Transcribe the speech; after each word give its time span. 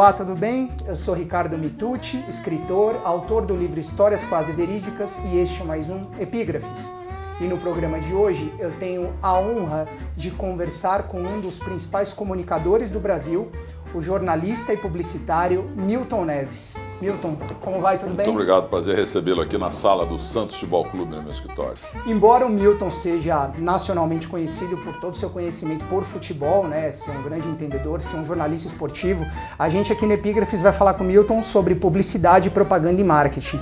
Olá, 0.00 0.14
tudo 0.14 0.34
bem? 0.34 0.72
Eu 0.86 0.96
sou 0.96 1.14
Ricardo 1.14 1.58
Mitucci, 1.58 2.24
escritor, 2.26 3.02
autor 3.04 3.44
do 3.44 3.54
livro 3.54 3.78
Histórias 3.78 4.24
Quase 4.24 4.50
Verídicas 4.50 5.20
e 5.26 5.36
este 5.36 5.60
é 5.60 5.64
mais 5.66 5.90
um 5.90 6.06
Epígrafes. 6.18 6.90
E 7.38 7.44
no 7.44 7.58
programa 7.58 8.00
de 8.00 8.14
hoje 8.14 8.50
eu 8.58 8.72
tenho 8.78 9.12
a 9.20 9.38
honra 9.38 9.86
de 10.16 10.30
conversar 10.30 11.02
com 11.02 11.20
um 11.20 11.38
dos 11.38 11.58
principais 11.58 12.14
comunicadores 12.14 12.90
do 12.90 12.98
Brasil, 12.98 13.50
o 13.94 14.00
jornalista 14.00 14.72
e 14.72 14.76
publicitário 14.76 15.70
Milton 15.76 16.24
Neves. 16.24 16.78
Milton, 17.00 17.36
como 17.60 17.80
vai? 17.80 17.98
Tudo 17.98 18.14
bem? 18.14 18.26
Muito 18.26 18.30
obrigado, 18.30 18.68
prazer 18.68 18.96
recebê-lo 18.96 19.40
aqui 19.40 19.56
na 19.56 19.70
sala 19.70 20.04
do 20.04 20.18
Santos 20.18 20.56
Futebol 20.56 20.84
Clube 20.84 21.16
no 21.16 21.22
meu 21.22 21.30
escritório. 21.30 21.76
Embora 22.06 22.46
o 22.46 22.50
Milton 22.50 22.90
seja 22.90 23.50
nacionalmente 23.58 24.28
conhecido 24.28 24.76
por 24.76 25.00
todo 25.00 25.14
o 25.14 25.16
seu 25.16 25.30
conhecimento 25.30 25.84
por 25.86 26.04
futebol, 26.04 26.68
né, 26.68 26.92
ser 26.92 27.12
um 27.12 27.22
grande 27.22 27.48
entendedor, 27.48 28.02
ser 28.02 28.16
um 28.16 28.24
jornalista 28.24 28.68
esportivo, 28.68 29.24
a 29.58 29.68
gente 29.68 29.92
aqui 29.92 30.04
no 30.06 30.12
Epígrafes 30.12 30.60
vai 30.60 30.72
falar 30.72 30.94
com 30.94 31.04
o 31.04 31.06
Milton 31.06 31.42
sobre 31.42 31.74
publicidade, 31.74 32.50
propaganda 32.50 33.00
e 33.00 33.04
marketing. 33.04 33.60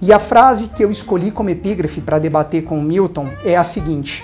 E 0.00 0.12
a 0.12 0.18
frase 0.18 0.68
que 0.68 0.84
eu 0.84 0.90
escolhi 0.90 1.30
como 1.30 1.48
epígrafe 1.48 2.00
para 2.00 2.18
debater 2.18 2.64
com 2.64 2.78
o 2.78 2.82
Milton 2.82 3.30
é 3.44 3.56
a 3.56 3.64
seguinte: 3.64 4.22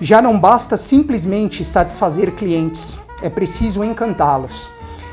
Já 0.00 0.22
não 0.22 0.38
basta 0.38 0.76
simplesmente 0.76 1.64
satisfazer 1.64 2.32
clientes, 2.32 3.00
é 3.20 3.28
preciso 3.28 3.82
encantá-los. 3.82 4.70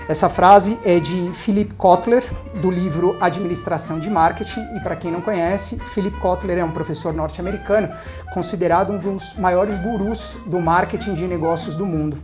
Essa 0.09 0.27
frase 0.27 0.79
é 0.83 0.99
de 0.99 1.31
Philip 1.33 1.75
Kotler, 1.75 2.23
do 2.55 2.71
livro 2.71 3.15
Administração 3.21 3.99
de 3.99 4.09
Marketing, 4.09 4.61
e 4.75 4.79
para 4.79 4.95
quem 4.95 5.11
não 5.11 5.21
conhece, 5.21 5.75
Philip 5.77 6.17
Kotler 6.17 6.57
é 6.57 6.63
um 6.63 6.71
professor 6.71 7.13
norte-americano, 7.13 7.89
considerado 8.33 8.91
um 8.91 8.97
dos 8.97 9.35
maiores 9.35 9.77
gurus 9.77 10.35
do 10.47 10.59
marketing 10.59 11.13
de 11.13 11.27
negócios 11.27 11.75
do 11.75 11.85
mundo. 11.85 12.17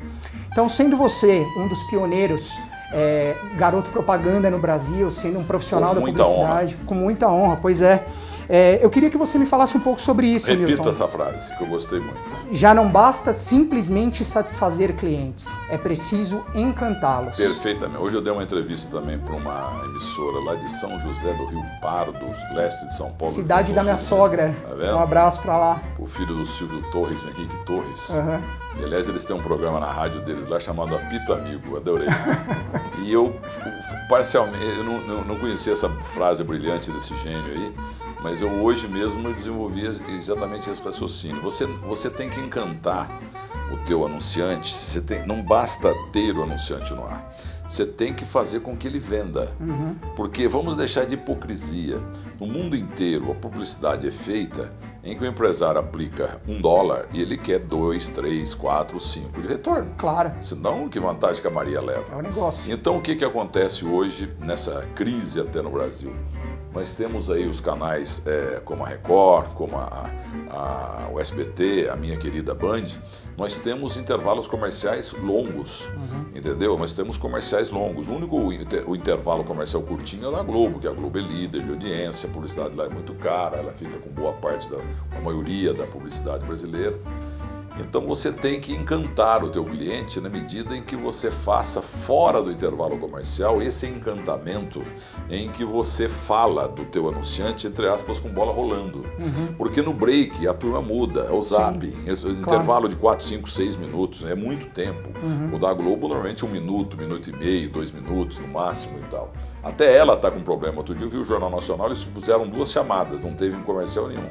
Então, 0.52 0.68
sendo 0.68 0.98
você 0.98 1.46
um 1.60 1.68
dos 1.68 1.84
pioneiros, 1.84 2.60
é, 2.92 3.36
garoto 3.56 3.92
propaganda 3.92 4.50
no 4.50 4.58
Brasil, 4.58 5.12
sendo 5.12 5.38
um 5.38 5.44
profissional 5.44 5.90
com 5.90 5.96
da 5.96 6.02
publicidade, 6.02 6.74
honra. 6.74 6.86
com 6.88 6.96
muita 6.96 7.30
honra, 7.30 7.60
pois 7.62 7.84
é. 7.84 8.04
É, 8.48 8.80
eu 8.84 8.90
queria 8.90 9.10
que 9.10 9.18
você 9.18 9.38
me 9.38 9.46
falasse 9.46 9.78
um 9.78 9.80
pouco 9.80 10.02
sobre 10.02 10.28
isso, 10.28 10.48
Repita 10.48 10.68
Milton. 10.68 10.90
essa 10.90 11.08
frase, 11.08 11.56
que 11.56 11.64
eu 11.64 11.68
gostei 11.68 12.00
muito. 12.00 12.18
Já 12.52 12.74
não 12.74 12.90
basta 12.90 13.34
simplesmente 13.34 14.24
satisfazer 14.24 14.96
clientes, 14.96 15.60
é 15.70 15.78
preciso 15.78 16.46
encantá-los. 16.54 17.36
Perfeitamente. 17.36 18.02
Hoje 18.02 18.16
eu 18.16 18.22
dei 18.22 18.32
uma 18.32 18.44
entrevista 18.44 18.90
também 18.92 19.18
para 19.18 19.36
uma 19.36 19.82
emissora 19.86 20.44
lá 20.44 20.56
de 20.56 20.72
São 20.72 21.00
José 21.00 21.34
do 21.34 21.46
Rio 21.46 21.64
Pardo, 21.82 22.26
leste 22.54 22.86
de 22.88 22.96
São 22.96 23.12
Paulo. 23.12 23.34
Cidade 23.34 23.74
da 23.74 23.84
minha 23.84 23.98
sogra. 23.98 24.56
Tá? 24.68 24.96
Um 24.96 25.00
abraço 25.00 25.42
pra 25.42 25.58
lá. 25.58 25.82
O 25.98 26.06
filho 26.06 26.36
do 26.36 26.46
Silvio 26.46 26.84
Torres, 26.92 27.26
Henrique 27.26 27.58
Torres. 27.66 28.10
Aham. 28.12 28.42
E, 28.80 28.84
aliás, 28.84 29.08
eles 29.08 29.24
têm 29.24 29.36
um 29.36 29.42
programa 29.42 29.80
na 29.80 29.92
rádio 29.92 30.22
deles 30.22 30.48
lá 30.48 30.60
chamado 30.60 30.96
Apito 30.96 31.32
Amigo, 31.34 31.78
adorei. 31.78 32.10
e 33.02 33.12
eu, 33.12 33.34
parcialmente, 34.10 34.66
eu 34.78 34.84
não, 34.84 35.02
não, 35.02 35.24
não 35.24 35.36
conhecia 35.38 35.74
essa 35.74 35.90
frase 35.90 36.44
brilhante 36.44 36.92
desse 36.92 37.16
gênio 37.18 37.46
aí, 37.46 37.74
mas 38.26 38.42
eu 38.42 38.50
hoje 38.50 38.88
mesmo 38.88 39.32
desenvolvi 39.32 39.86
exatamente 40.18 40.68
esse 40.68 40.82
raciocínio. 40.82 41.40
Você, 41.44 41.68
você 41.68 42.10
tem 42.10 42.28
que 42.28 42.40
encantar 42.40 43.08
o 43.72 43.78
teu 43.86 44.04
anunciante, 44.04 44.74
você 44.74 45.00
tem, 45.00 45.24
não 45.28 45.44
basta 45.44 45.94
ter 46.12 46.36
o 46.36 46.42
anunciante 46.42 46.92
no 46.92 47.06
ar. 47.06 47.32
Você 47.70 47.86
tem 47.86 48.16
que 48.16 48.26
fazer 48.26 48.62
com 48.62 48.76
que 48.76 48.88
ele 48.88 48.98
venda. 48.98 49.52
Uhum. 49.60 49.96
Porque 50.16 50.48
vamos 50.48 50.76
deixar 50.76 51.06
de 51.06 51.14
hipocrisia. 51.14 52.02
No 52.40 52.48
mundo 52.48 52.76
inteiro, 52.76 53.32
a 53.32 53.36
publicidade 53.36 54.08
é 54.08 54.12
feita 54.12 54.74
em 55.04 55.16
que 55.16 55.24
o 55.24 55.28
empresário 55.28 55.80
aplica 55.80 56.42
um 56.48 56.60
dólar 56.60 57.06
e 57.14 57.22
ele 57.22 57.38
quer 57.38 57.60
dois, 57.60 58.10
três, 58.10 58.56
quatro, 58.56 59.00
cinco 59.00 59.40
de 59.40 59.48
retorno. 59.48 59.94
Claro, 60.00 60.32
Senão, 60.42 60.90
que 60.90 61.00
vantagem 61.00 61.42
que 61.42 61.48
a 61.48 61.52
Maria 61.52 61.78
é 61.78 61.82
leva? 61.82 62.18
o 62.18 62.22
negócio. 62.24 62.74
Então, 62.74 62.98
o 62.98 63.02
que, 63.02 63.16
que 63.16 63.26
acontece 63.26 63.86
hoje 63.86 64.34
nessa 64.40 64.82
crise 64.96 65.40
até 65.40 65.62
no 65.62 65.70
Brasil? 65.70 66.12
Nós 66.76 66.92
temos 66.92 67.30
aí 67.32 67.48
os 67.48 67.62
canais 67.62 68.22
é, 68.28 68.60
como 68.66 68.84
a 68.84 68.88
Record, 68.88 69.54
como 69.54 69.78
a, 69.78 70.04
a, 70.50 71.08
o 71.12 71.20
SBT, 71.22 71.88
a 71.90 71.96
minha 71.96 72.18
querida 72.18 72.54
Band. 72.54 72.84
Nós 73.38 73.58
temos 73.58 73.96
intervalos 73.98 74.48
comerciais 74.48 75.14
longos, 75.14 75.88
entendeu? 76.36 76.78
Nós 76.78 76.94
temos 76.94 77.18
comerciais 77.18 77.70
longos. 77.70 78.10
O 78.10 78.14
único 78.14 78.52
inter- 78.52 78.84
o 78.90 78.96
intervalo 78.96 79.44
comercial 79.46 79.82
curtinho 79.84 80.28
é 80.28 80.32
da 80.32 80.44
Globo, 80.44 80.80
que 80.80 80.88
a 80.88 80.92
Globo 80.92 81.18
é 81.18 81.22
líder 81.22 81.62
de 81.64 81.70
audiência, 81.70 82.30
a 82.30 82.32
publicidade 82.34 82.76
lá 82.76 82.86
é 82.86 82.90
muito 82.90 83.14
cara, 83.16 83.58
ela 83.58 83.72
fica 83.72 83.98
com 83.98 84.10
boa 84.10 84.34
parte 84.34 84.70
da 84.70 84.78
a 85.18 85.22
maioria 85.22 85.74
da 85.74 85.86
publicidade 85.88 86.46
brasileira. 86.46 86.98
Então 87.80 88.06
você 88.06 88.32
tem 88.32 88.60
que 88.60 88.74
encantar 88.74 89.44
o 89.44 89.50
teu 89.50 89.64
cliente 89.64 90.20
na 90.22 90.30
medida 90.30 90.76
em 90.76 90.82
que 90.82 90.96
você 90.96 91.30
faça 91.30 91.82
fora 91.82 92.42
do 92.42 92.52
intervalo 92.52 92.98
comercial 92.98 93.62
esse 93.62 93.86
encantamento 93.86 94.82
em 95.30 95.50
que 95.50 95.66
você 95.66 96.08
fala 96.08 96.68
do 96.68 96.86
teu 96.86 97.10
anunciante, 97.10 97.68
entre 97.68 97.88
aspas, 97.88 98.20
com 98.20 98.30
bola 98.30 98.54
rolando. 98.54 99.04
Porque 99.58 99.82
no 99.82 99.94
break 99.94 100.48
a 100.48 100.54
turma 100.54 100.82
muda, 100.82 101.22
é 101.22 101.32
o 101.32 101.42
zap, 101.42 101.86
o 101.86 102.30
intervalo 102.30 102.88
de 102.88 102.96
4, 102.96 103.26
5, 103.26 103.50
6 103.50 103.76
minutos, 103.76 104.24
é 104.24 104.36
muito 104.36 104.68
tempo. 104.74 105.10
O 105.54 105.60
da 105.60 105.74
Globo 105.74 106.08
normalmente 106.08 106.46
um 106.46 106.50
minuto, 106.50 106.98
minuto 106.98 107.30
e 107.30 107.36
meio, 107.36 107.70
dois 107.70 107.92
minutos 107.92 108.38
no 108.40 108.48
máximo 108.48 108.98
e 109.00 109.04
tal. 109.12 109.32
Até 109.66 109.98
ela 109.98 110.14
está 110.14 110.30
com 110.30 110.42
problema. 110.42 110.78
Outro 110.78 110.94
dia 110.94 111.08
eu 111.08 111.10
vi 111.10 111.18
o 111.18 111.26
Jornal 111.26 111.50
Nacional, 111.50 111.88
eles 111.88 112.06
puseram 112.06 112.48
duas 112.48 112.72
chamadas, 112.72 113.24
não 113.24 113.34
teve 113.34 113.56
um 113.56 113.64
comercial 113.64 114.08
nenhum. 114.08 114.30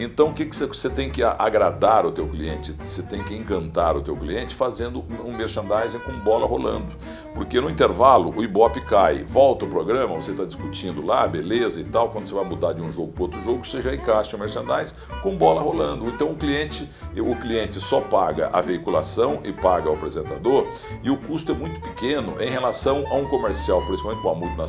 Então 0.00 0.30
o 0.30 0.32
que, 0.34 0.44
que 0.44 0.56
você, 0.56 0.90
tem 0.90 1.08
que 1.08 1.22
a- 1.22 1.36
agradar 1.38 2.04
o 2.04 2.10
teu 2.10 2.26
cliente? 2.26 2.74
Você 2.80 3.00
tem 3.02 3.22
que 3.22 3.34
encantar 3.36 3.96
o 3.96 4.02
teu 4.02 4.16
cliente 4.16 4.52
fazendo 4.52 5.04
um 5.24 5.32
merchandising 5.32 6.00
com 6.00 6.12
bola 6.18 6.44
rolando. 6.44 6.88
Porque 7.34 7.60
no 7.60 7.70
intervalo 7.70 8.34
o 8.36 8.42
Ibope 8.42 8.80
cai, 8.80 9.22
volta 9.24 9.64
o 9.64 9.68
programa, 9.68 10.14
você 10.16 10.32
está 10.32 10.44
discutindo 10.44 11.06
lá, 11.06 11.26
beleza 11.28 11.80
e 11.80 11.84
tal, 11.84 12.08
quando 12.10 12.26
você 12.26 12.34
vai 12.34 12.44
mudar 12.44 12.72
de 12.72 12.82
um 12.82 12.90
jogo 12.90 13.12
para 13.12 13.22
outro 13.22 13.42
jogo, 13.44 13.64
você 13.64 13.80
já 13.80 13.94
encaixa 13.94 14.36
o 14.36 14.40
merchandising 14.40 14.94
com 15.22 15.36
bola 15.36 15.60
rolando. 15.60 16.08
Então 16.08 16.32
o 16.32 16.34
cliente, 16.34 16.90
o 17.16 17.36
cliente 17.36 17.78
só 17.80 18.00
paga 18.00 18.50
a 18.52 18.60
veiculação 18.60 19.38
e 19.44 19.52
paga 19.52 19.88
o 19.88 19.94
apresentador 19.94 20.66
e 21.02 21.10
o 21.10 21.16
custo 21.16 21.52
é 21.52 21.54
muito 21.54 21.80
pequeno 21.80 22.34
em 22.42 22.50
relação 22.50 23.04
a 23.08 23.14
um 23.14 23.24
comercial, 23.26 23.80
principalmente 23.86 24.20
para 24.20 24.30
uma 24.32 24.40
multinacional, 24.40 24.63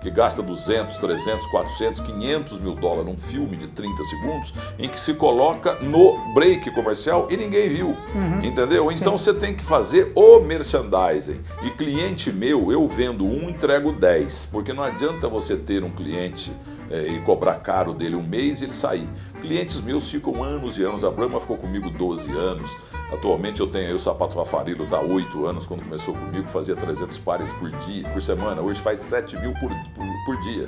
que 0.00 0.10
gasta 0.10 0.42
200, 0.42 0.98
300, 0.98 1.46
400, 1.46 2.00
500 2.00 2.60
mil 2.60 2.74
dólares 2.74 3.06
num 3.06 3.16
filme 3.18 3.56
de 3.56 3.68
30 3.68 4.04
segundos, 4.04 4.54
em 4.78 4.88
que 4.88 5.00
se 5.00 5.14
coloca 5.14 5.74
no 5.80 6.34
break 6.34 6.70
comercial 6.72 7.26
e 7.30 7.36
ninguém 7.36 7.68
viu, 7.68 7.96
entendeu? 8.42 8.90
Então 8.90 9.16
você 9.16 9.32
tem 9.32 9.54
que 9.54 9.64
fazer 9.64 10.12
o 10.14 10.40
merchandising. 10.40 11.40
E 11.62 11.70
cliente 11.70 12.32
meu, 12.32 12.70
eu 12.70 12.86
vendo 12.88 13.24
um, 13.24 13.48
entrego 13.48 13.92
10, 13.92 14.46
porque 14.46 14.72
não 14.72 14.82
adianta 14.82 15.28
você 15.28 15.56
ter 15.56 15.82
um 15.82 15.90
cliente 15.90 16.52
é, 16.94 17.08
e 17.08 17.18
cobrar 17.20 17.56
caro 17.56 17.92
dele 17.92 18.14
um 18.14 18.22
mês 18.22 18.60
e 18.60 18.64
ele 18.64 18.72
sair. 18.72 19.08
Clientes 19.40 19.80
meus 19.80 20.08
ficam 20.08 20.44
anos 20.44 20.78
e 20.78 20.84
anos. 20.84 21.02
A 21.02 21.10
Brahma 21.10 21.40
ficou 21.40 21.56
comigo 21.56 21.90
12 21.90 22.30
anos. 22.30 22.76
Atualmente 23.12 23.60
eu 23.60 23.66
tenho 23.66 23.88
aí 23.88 23.94
o 23.94 23.98
sapato 23.98 24.38
Rafarilo, 24.38 24.84
está 24.84 25.00
8 25.00 25.44
anos. 25.44 25.66
Quando 25.66 25.82
começou 25.82 26.14
comigo, 26.14 26.48
fazia 26.48 26.76
300 26.76 27.18
pares 27.18 27.52
por 27.52 27.68
dia, 27.70 28.08
por 28.10 28.22
semana. 28.22 28.62
Hoje 28.62 28.80
faz 28.80 29.00
7 29.00 29.36
mil 29.38 29.52
por, 29.54 29.70
por, 29.70 30.06
por 30.24 30.40
dia. 30.42 30.66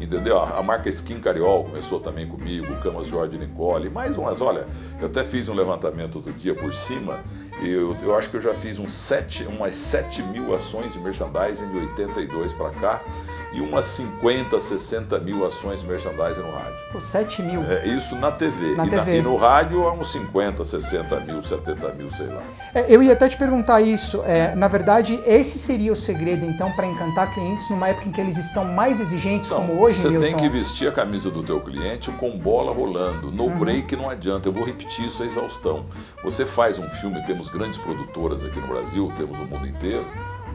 Entendeu? 0.00 0.40
A, 0.40 0.60
marca 0.62 0.88
Skin 0.88 1.20
Cariol 1.20 1.64
começou 1.64 2.00
também 2.00 2.26
comigo, 2.26 2.66
Camas 2.82 3.06
Jorge 3.06 3.38
Nicole. 3.38 3.88
Mais 3.88 4.16
umas, 4.16 4.40
olha, 4.40 4.66
eu 5.00 5.06
até 5.06 5.22
fiz 5.22 5.48
um 5.48 5.54
levantamento 5.54 6.16
outro 6.16 6.32
dia 6.32 6.54
por 6.54 6.74
cima. 6.74 7.20
Eu, 7.62 7.96
eu 8.02 8.16
acho 8.16 8.30
que 8.30 8.36
eu 8.36 8.40
já 8.40 8.52
fiz 8.52 8.78
uns 8.78 8.92
7, 8.92 9.44
umas 9.44 9.76
7 9.76 10.22
mil 10.24 10.52
ações 10.52 10.92
de 10.92 10.98
merchandising 10.98 11.68
de 11.70 11.78
82 11.78 12.52
para 12.52 12.70
cá. 12.70 13.02
E 13.50 13.62
umas 13.62 13.86
50, 13.86 14.60
60 14.60 15.18
mil 15.20 15.46
ações 15.46 15.82
merchandising 15.82 16.42
no 16.42 16.50
rádio. 16.52 16.76
Pô, 16.92 17.00
7 17.00 17.42
mil. 17.42 17.62
É, 17.64 17.86
isso 17.86 18.14
na 18.16 18.30
TV. 18.30 18.74
Na 18.76 18.86
e, 18.86 18.90
TV. 18.90 19.18
e 19.18 19.22
no 19.22 19.36
rádio 19.36 19.82
é 19.84 19.90
uns 19.90 20.12
50, 20.12 20.62
60 20.64 21.20
mil, 21.20 21.42
70 21.42 21.88
mil, 21.94 22.10
sei 22.10 22.26
lá. 22.26 22.42
É, 22.74 22.84
eu 22.94 23.02
ia 23.02 23.14
até 23.14 23.26
te 23.26 23.38
perguntar 23.38 23.80
isso. 23.80 24.22
É, 24.26 24.54
na 24.54 24.68
verdade, 24.68 25.18
esse 25.24 25.58
seria 25.58 25.90
o 25.92 25.96
segredo, 25.96 26.44
então, 26.44 26.70
para 26.72 26.86
encantar 26.86 27.32
clientes 27.32 27.70
numa 27.70 27.88
época 27.88 28.08
em 28.08 28.12
que 28.12 28.20
eles 28.20 28.36
estão 28.36 28.66
mais 28.66 29.00
exigentes, 29.00 29.48
como 29.48 29.80
hoje, 29.80 29.96
você 30.00 30.10
Milton? 30.10 30.26
tem 30.26 30.36
que 30.36 30.48
vestir 30.50 30.86
a 30.86 30.92
camisa 30.92 31.30
do 31.30 31.42
teu 31.42 31.58
cliente 31.60 32.10
com 32.12 32.36
bola 32.36 32.70
rolando. 32.72 33.30
No 33.32 33.44
Uhum. 33.44 33.58
break 33.58 33.96
não 33.96 34.10
adianta. 34.10 34.46
Eu 34.48 34.52
vou 34.52 34.64
repetir 34.64 35.06
isso 35.06 35.22
a 35.22 35.26
exaustão. 35.26 35.86
Você 36.22 36.44
faz 36.44 36.78
um 36.78 36.88
filme, 36.90 37.24
temos 37.24 37.48
grandes 37.48 37.78
produtoras 37.78 38.44
aqui 38.44 38.60
no 38.60 38.66
Brasil, 38.66 39.10
temos 39.16 39.38
no 39.38 39.46
mundo 39.46 39.66
inteiro. 39.66 40.06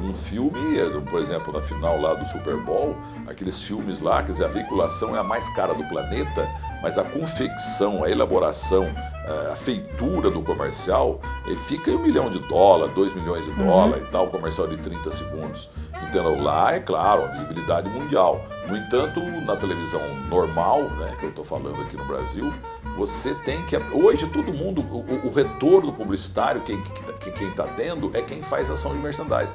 Um 0.01 0.13
filme, 0.13 0.80
é, 0.80 0.90
por 1.01 1.22
exemplo, 1.22 1.54
na 1.54 1.62
final 1.62 2.00
lá 2.00 2.13
do 2.13 2.25
Super 2.25 2.57
Bowl, 2.57 2.95
aqueles 3.28 3.62
filmes 3.62 4.00
lá, 4.00 4.22
quer 4.24 4.34
dizer, 4.34 4.45
a 4.45 4.50
veiculação 4.50 5.16
é 5.16 5.19
a 5.19 5.24
mais 5.24 5.48
cara 5.56 5.74
do 5.74 5.88
planeta, 5.88 6.48
mas 6.83 6.97
a 6.97 7.03
confecção, 7.06 8.03
a 8.03 8.12
elaboração, 8.12 8.83
eh, 9.25 9.51
a 9.53 9.56
feitura 9.56 10.30
do 10.30 10.41
comercial 10.41 11.21
eh, 11.47 11.56
fica 11.56 11.89
em 11.89 11.95
um 11.95 12.00
milhão 12.00 12.30
de 12.30 12.39
dólar, 12.39 12.89
dois 12.89 13.13
milhões 13.13 13.45
de 13.45 13.51
uhum. 13.51 13.65
dólar 13.65 14.00
e 14.00 14.06
tal, 14.07 14.27
comercial 14.27 14.68
de 14.68 14.75
30 14.75 15.09
segundos. 15.09 15.69
Entendeu? 16.03 16.39
Lá 16.41 16.75
é 16.75 16.81
claro, 16.81 17.24
a 17.24 17.27
visibilidade 17.27 17.89
mundial. 17.89 18.45
No 18.68 18.77
entanto, 18.77 19.21
na 19.21 19.56
televisão 19.56 20.01
normal, 20.30 20.83
né, 20.91 21.15
que 21.19 21.25
eu 21.25 21.30
estou 21.30 21.44
falando 21.44 21.81
aqui 21.81 21.95
no 21.95 22.06
Brasil, 22.06 22.53
você 22.97 23.33
tem 23.33 23.65
que. 23.65 23.75
Hoje 23.91 24.27
todo 24.27 24.53
mundo, 24.53 24.81
o, 24.81 25.27
o 25.27 25.33
retorno 25.33 25.91
publicitário, 25.94 26.62
quem 26.62 26.81
está 27.50 27.68
tendo, 27.68 28.12
é 28.13 28.21
quem 28.21 28.41
faz 28.41 28.69
ação 28.69 28.94
de 28.94 29.00
merchandising. 29.00 29.53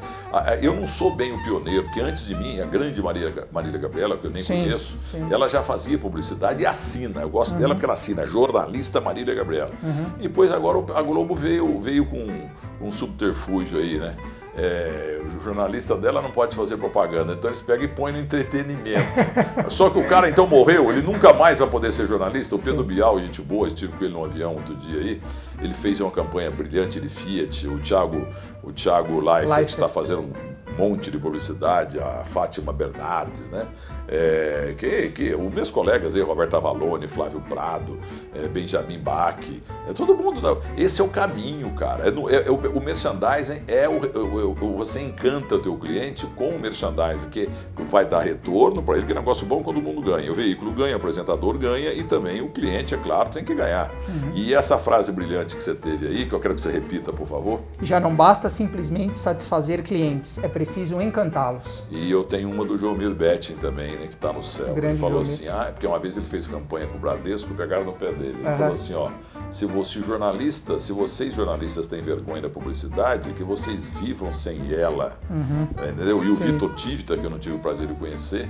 Eu 0.63 0.75
não 0.75 0.87
sou 0.87 1.15
bem 1.15 1.33
o 1.33 1.43
pioneiro, 1.43 1.85
porque 1.85 2.01
antes 2.01 2.27
de 2.27 2.35
mim, 2.35 2.61
a 2.61 2.67
grande 2.67 3.03
Marília, 3.03 3.49
Marília 3.53 3.79
Gabriela, 3.79 4.17
que 4.17 4.27
eu 4.27 4.31
nem 4.31 4.43
sim, 4.43 4.63
conheço, 4.63 4.99
sim. 5.11 5.27
ela 5.31 5.49
já 5.49 5.63
fazia 5.63 5.99
publicidade 5.99 6.63
e 6.63 6.67
assina. 6.67 7.18
Eu 7.23 7.31
gosto 7.31 7.53
uhum. 7.53 7.61
dela 7.61 7.75
porque 7.75 7.87
ela 7.87 7.95
assina, 7.95 8.27
jornalista 8.27 9.01
Marília 9.01 9.35
Gabriela. 9.35 9.71
Uhum. 9.83 10.07
E 10.19 10.23
depois 10.23 10.53
agora 10.53 10.79
a 10.95 11.03
Globo 11.03 11.35
veio, 11.35 11.81
veio 11.81 12.07
com 12.07 12.27
um 12.81 12.93
subterfúgio 12.93 13.79
aí, 13.79 13.99
né? 13.99 14.17
É, 14.61 15.21
o 15.25 15.41
jornalista 15.41 15.97
dela 15.97 16.21
não 16.21 16.33
pode 16.33 16.57
fazer 16.57 16.77
propaganda, 16.77 17.35
então 17.35 17.49
eles 17.49 17.63
pegam 17.63 17.85
e 17.85 17.89
põem 17.89 18.13
no 18.13 18.19
entretenimento. 18.19 19.07
Só 19.71 19.89
que 19.89 20.01
o 20.01 20.09
cara 20.09 20.29
então 20.29 20.49
morreu, 20.49 20.91
ele 20.91 21.01
nunca 21.01 21.33
mais 21.33 21.61
vai 21.61 21.69
poder 21.69 21.93
ser 21.93 22.09
jornalista. 22.09 22.57
O 22.57 22.59
Pedro 22.59 22.81
Sim. 22.81 22.89
Bial, 22.89 23.21
gente 23.21 23.41
boa, 23.41 23.69
estive 23.69 23.93
com 23.93 24.05
ele 24.05 24.15
no 24.15 24.25
avião 24.25 24.55
outro 24.55 24.75
dia 24.75 24.99
aí, 24.99 25.23
ele 25.63 25.75
fez 25.75 26.01
uma 26.01 26.11
campanha 26.11 26.51
brilhante 26.51 27.01
de 27.01 27.09
Fiat, 27.09 27.69
o 27.69 27.79
Thiago, 27.79 28.27
o 28.61 28.73
Thiago 28.73 29.21
Leifert 29.21 29.69
está 29.69 29.89
fazendo 29.89 30.23
um 30.23 30.33
monte 30.79 31.11
de 31.11 31.19
publicidade, 31.19 31.99
a 31.99 32.23
Fátima 32.25 32.73
Bernardes, 32.73 33.49
né? 33.49 33.67
É, 34.07 34.75
que, 34.79 35.09
que 35.09 35.35
os 35.35 35.53
meus 35.53 35.71
colegas 35.71 36.15
aí, 36.15 36.23
Roberto 36.23 36.57
Avalone, 36.57 37.09
Flávio 37.09 37.41
Prado, 37.41 37.99
é, 38.35 38.47
Benjamin 38.47 38.99
Bach, 38.99 39.39
é 39.89 39.93
todo 39.93 40.17
mundo. 40.17 40.63
Esse 40.77 41.01
é 41.01 41.05
o 41.05 41.09
caminho, 41.09 41.71
cara. 41.73 42.05
É, 42.05 42.09
é, 42.09 42.47
é 42.47 42.51
o, 42.51 42.55
o, 42.55 42.81
merchandising 42.81 43.61
é 43.67 43.89
o, 43.89 43.97
o, 43.97 44.77
você 44.77 45.03
encanta 45.03 45.57
o 45.57 45.59
teu 45.59 45.77
cliente 45.77 46.27
com 46.37 46.51
o 46.51 46.61
merchandising, 46.61 47.29
que 47.29 47.51
vai 47.91 48.07
dar 48.07 48.21
retorno 48.21 48.81
para 48.81 48.97
ele, 48.97 49.07
que 49.07 49.13
é 49.13 49.15
negócio 49.17 49.47
bom 49.47 49.63
quando 49.63 49.79
o 49.79 49.83
mundo 49.83 50.01
ganha. 50.01 50.31
O 50.31 50.35
veículo 50.35 50.73
ganha, 50.73 50.95
o 50.95 50.97
apresentador 50.97 51.59
ganha 51.59 51.93
e 51.93 52.05
também 52.05 52.41
o 52.41 52.49
cliente, 52.49 52.95
é 52.95 52.99
claro, 52.99 53.31
tem 53.31 53.45
que 53.45 53.55
ganhar. 53.55 53.91
Uhum. 54.09 54.33
E 54.35 54.55
essa 54.55 54.79
frase 54.79 55.11
brilhante 55.11 55.57
que 55.57 55.63
você 55.63 55.75
teve 55.75 56.07
aí, 56.07 56.27
que 56.27 56.33
eu 56.33 56.41
quero 56.41 56.55
que 56.55 56.61
você 56.61 56.71
repita, 56.71 57.13
por 57.13 57.27
favor. 57.27 57.61
Já 57.83 57.99
não 57.99 58.15
basta 58.15 58.49
simplesmente 58.49 59.19
satisfazer 59.19 59.83
clientes, 59.83 60.39
é 60.43 60.49
preciso 60.49 60.68
encantá-los. 61.03 61.85
E 61.91 62.11
eu 62.11 62.25
tenho 62.25 62.51
uma 62.51 62.65
do 62.65 62.77
João 62.77 62.97
Betting 62.97 63.55
também, 63.55 63.93
né, 63.93 64.07
que 64.07 64.15
está 64.15 64.33
no 64.33 64.43
céu. 64.43 64.75
Grande 64.75 64.95
ele 64.95 64.99
falou 64.99 65.23
assim, 65.23 65.49
ah, 65.49 65.71
porque 65.73 65.87
uma 65.87 65.99
vez 65.99 66.17
ele 66.17 66.27
fez 66.27 66.47
campanha 66.47 66.87
com 66.87 66.97
o 66.97 67.01
Bradesco, 67.01 67.55
pegaram 67.55 67.85
no 67.85 67.93
pé 67.93 68.13
dele. 68.13 68.37
Ele 68.39 68.49
uhum. 68.49 68.57
falou 68.57 68.75
assim, 68.75 68.95
ó, 68.95 69.11
se 69.51 69.65
você 69.67 70.03
jornalista, 70.03 70.79
se 70.79 70.93
vocês 70.93 71.35
jornalistas 71.35 71.87
têm 71.87 72.03
vergonha 72.03 72.43
da 72.43 72.49
publicidade, 72.49 73.33
que 73.33 73.43
vocês 73.43 73.87
vivam 73.87 74.33
sem 74.33 74.73
ela, 74.73 75.19
uhum. 75.31 75.69
entendeu? 75.91 76.25
E 76.25 76.29
o 76.29 76.35
Vitor 76.35 76.75
Tivita, 76.75 77.17
que 77.17 77.25
eu 77.25 77.31
não 77.31 77.39
tive 77.39 77.57
o 77.57 77.59
prazer 77.59 77.87
de 77.87 77.95
conhecer, 77.95 78.49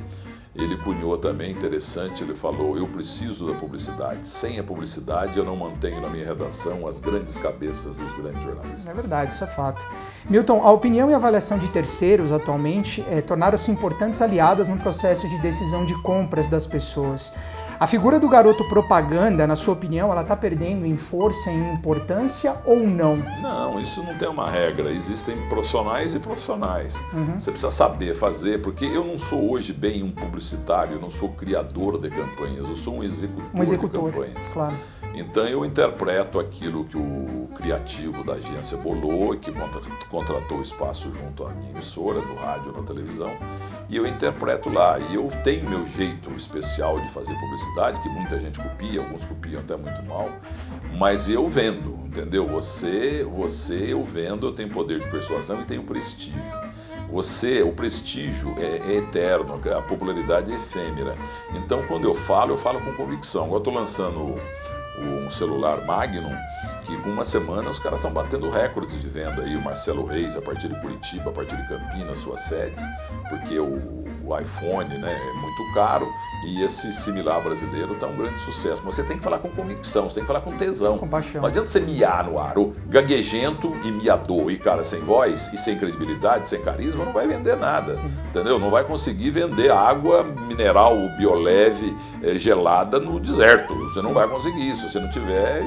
ele 0.59 0.77
cunhou 0.77 1.17
também, 1.17 1.53
interessante, 1.53 2.25
ele 2.25 2.35
falou: 2.35 2.77
Eu 2.77 2.89
preciso 2.89 3.47
da 3.47 3.55
publicidade. 3.55 4.29
Sem 4.29 4.59
a 4.59 4.65
publicidade, 4.65 5.39
eu 5.39 5.45
não 5.45 5.55
mantenho 5.55 6.01
na 6.01 6.09
minha 6.09 6.27
redação 6.27 6.87
as 6.87 6.99
grandes 6.99 7.39
cabeças 7.39 7.99
dos 7.99 8.13
grandes 8.13 8.43
jornalistas. 8.43 8.89
É 8.89 8.93
verdade, 8.93 9.33
isso 9.33 9.45
é 9.45 9.47
fato. 9.47 9.87
Milton, 10.29 10.61
a 10.65 10.73
opinião 10.73 11.09
e 11.09 11.15
avaliação 11.15 11.59
de 11.59 11.69
terceiros 11.69 12.33
atualmente 12.33 13.05
é, 13.09 13.21
tornaram-se 13.21 13.71
importantes 13.71 14.21
aliadas 14.21 14.67
no 14.67 14.77
processo 14.79 15.29
de 15.29 15.39
decisão 15.39 15.85
de 15.85 15.95
compras 16.03 16.49
das 16.49 16.67
pessoas. 16.67 17.33
A 17.81 17.87
figura 17.87 18.19
do 18.19 18.29
garoto 18.29 18.65
propaganda, 18.65 19.47
na 19.47 19.55
sua 19.55 19.75
opinião, 19.75 20.11
ela 20.11 20.23
está 20.23 20.35
perdendo 20.35 20.85
em 20.85 20.97
força, 20.97 21.49
em 21.49 21.75
importância 21.75 22.57
ou 22.65 22.85
não? 22.85 23.17
Não, 23.41 23.81
isso 23.81 24.03
não 24.03 24.17
tem 24.17 24.29
uma 24.29 24.51
regra. 24.51 24.91
Existem 24.91 25.37
profissionais 25.49 26.13
e 26.13 26.19
profissionais. 26.19 27.01
Uhum. 27.13 27.39
Você 27.39 27.53
precisa 27.53 27.71
saber 27.71 28.17
fazer, 28.17 28.63
porque 28.63 28.85
eu 28.85 29.05
não 29.05 29.17
sou 29.17 29.53
hoje 29.53 29.73
bem 29.73 30.03
um 30.03 30.11
publicitário, 30.11 30.95
eu 30.95 31.01
não 31.01 31.09
sou 31.09 31.29
criador 31.29 32.01
de 32.01 32.11
campanhas, 32.11 32.69
eu 32.69 32.75
sou 32.75 32.97
um 32.97 33.05
executor, 33.05 33.49
um 33.55 33.63
executor 33.63 34.11
de 34.11 34.11
campanhas. 34.11 34.53
Claro. 34.53 34.75
Então 35.19 35.45
eu 35.47 35.65
interpreto 35.65 36.39
aquilo 36.39 36.85
que 36.85 36.97
o 36.97 37.49
criativo 37.57 38.23
da 38.23 38.35
agência 38.35 38.77
bolou 38.77 39.37
que 39.37 39.53
contratou 40.09 40.63
espaço 40.63 41.13
junto 41.13 41.45
à 41.45 41.51
minha 41.51 41.71
emissora, 41.71 42.21
no 42.21 42.37
rádio, 42.37 42.73
na 42.73 42.83
televisão, 42.85 43.37
e 43.89 43.97
eu 43.97 44.07
interpreto 44.07 44.71
lá. 44.71 44.97
E 44.99 45.17
eu 45.17 45.29
tenho 45.43 45.69
meu 45.69 45.85
jeito 45.85 46.31
especial 46.37 47.01
de 47.01 47.11
fazer 47.11 47.35
publicidade, 47.35 48.01
que 48.01 48.09
muita 48.09 48.39
gente 48.41 48.61
copia, 48.61 49.01
alguns 49.01 49.25
copiam 49.25 49.61
até 49.61 49.77
muito 49.77 50.03
mal, 50.05 50.31
mas 50.97 51.29
eu 51.29 51.49
vendo, 51.49 51.99
entendeu? 52.07 52.47
Você, 52.47 53.25
você 53.25 53.93
eu 53.93 54.05
vendo, 54.05 54.47
eu 54.47 54.53
tenho 54.53 54.69
poder 54.69 55.01
de 55.01 55.11
persuasão 55.11 55.61
e 55.61 55.65
tenho 55.65 55.83
prestígio. 55.83 56.69
Você, 57.11 57.63
o 57.63 57.73
prestígio 57.73 58.55
é, 58.59 58.93
é, 58.93 58.97
eterno, 58.99 59.59
a 59.77 59.83
popularidade 59.83 60.53
é 60.53 60.55
efêmera. 60.55 61.17
Então, 61.55 61.83
quando 61.89 62.05
eu 62.05 62.15
falo, 62.15 62.53
eu 62.53 62.57
falo 62.57 62.81
com 62.83 62.93
convicção. 62.93 63.47
Agora 63.47 63.59
estou 63.59 63.73
lançando 63.73 64.35
um 64.99 65.31
celular 65.31 65.85
Magnum, 65.85 66.37
que 66.85 66.97
com 67.03 67.11
uma 67.11 67.25
semana 67.25 67.71
os 67.71 67.79
caras 67.79 67.99
estão 67.99 68.13
batendo 68.13 68.51
recordes 68.51 69.01
de 69.01 69.09
venda 69.09 69.43
aí. 69.43 69.57
O 69.57 69.63
Marcelo 69.63 70.05
Reis, 70.05 70.37
a 70.37 70.43
partir 70.43 70.69
de 70.69 70.81
Curitiba, 70.81 71.31
a 71.31 71.33
partir 71.33 71.57
de 71.57 71.69
Campinas, 71.69 72.19
suas 72.19 72.41
sedes, 72.41 72.83
porque 73.29 73.59
o, 73.59 74.05
o 74.29 74.39
iPhone 74.39 74.99
né, 74.99 75.13
é 75.13 75.41
muito 75.41 75.73
caro 75.73 76.13
e 76.45 76.63
esse 76.63 76.93
similar 76.93 77.43
brasileiro 77.43 77.95
está 77.95 78.07
um 78.07 78.17
grande 78.17 78.39
sucesso. 78.41 78.83
Mas 78.85 78.95
você 78.95 79.03
tem 79.03 79.17
que 79.17 79.23
falar 79.23 79.39
com 79.39 79.49
convicção, 79.49 80.09
você 80.09 80.17
tem 80.17 80.23
que 80.23 80.29
falar 80.29 80.41
com 80.41 80.53
tesão. 80.53 80.99
Com 80.99 81.09
paixão. 81.09 81.41
Não 81.41 81.49
adianta 81.49 81.69
você 81.69 81.81
miar 81.81 82.25
no 82.25 82.39
ar. 82.39 82.59
O 82.59 82.75
gaguejento 82.87 83.75
e 83.85 83.91
miador 83.91 84.51
e 84.53 84.59
cara 84.59 84.85
sem 84.85 85.01
voz 85.01 85.51
e 85.53 85.59
sem 85.59 85.77
credibilidade, 85.79 86.49
sem 86.49 86.61
carisma, 86.61 87.05
não 87.05 87.13
vai 87.13 87.27
vender 87.27 87.57
nada. 87.57 87.95
Sim. 87.95 88.13
Entendeu? 88.29 88.59
Não 88.59 88.71
vai 88.71 88.85
conseguir 88.85 89.31
vender 89.31 89.73
água 89.73 90.23
mineral 90.23 90.97
bioleve 91.17 91.97
é, 92.23 92.35
gelada 92.35 93.01
no 93.01 93.19
deserto. 93.19 93.75
Você 93.75 94.03
não 94.03 94.13
vai 94.13 94.29
conseguir 94.29 94.69
isso. 94.69 94.83
Se 94.83 94.93
você 94.93 95.01
não 95.01 95.11
tiver, 95.11 95.63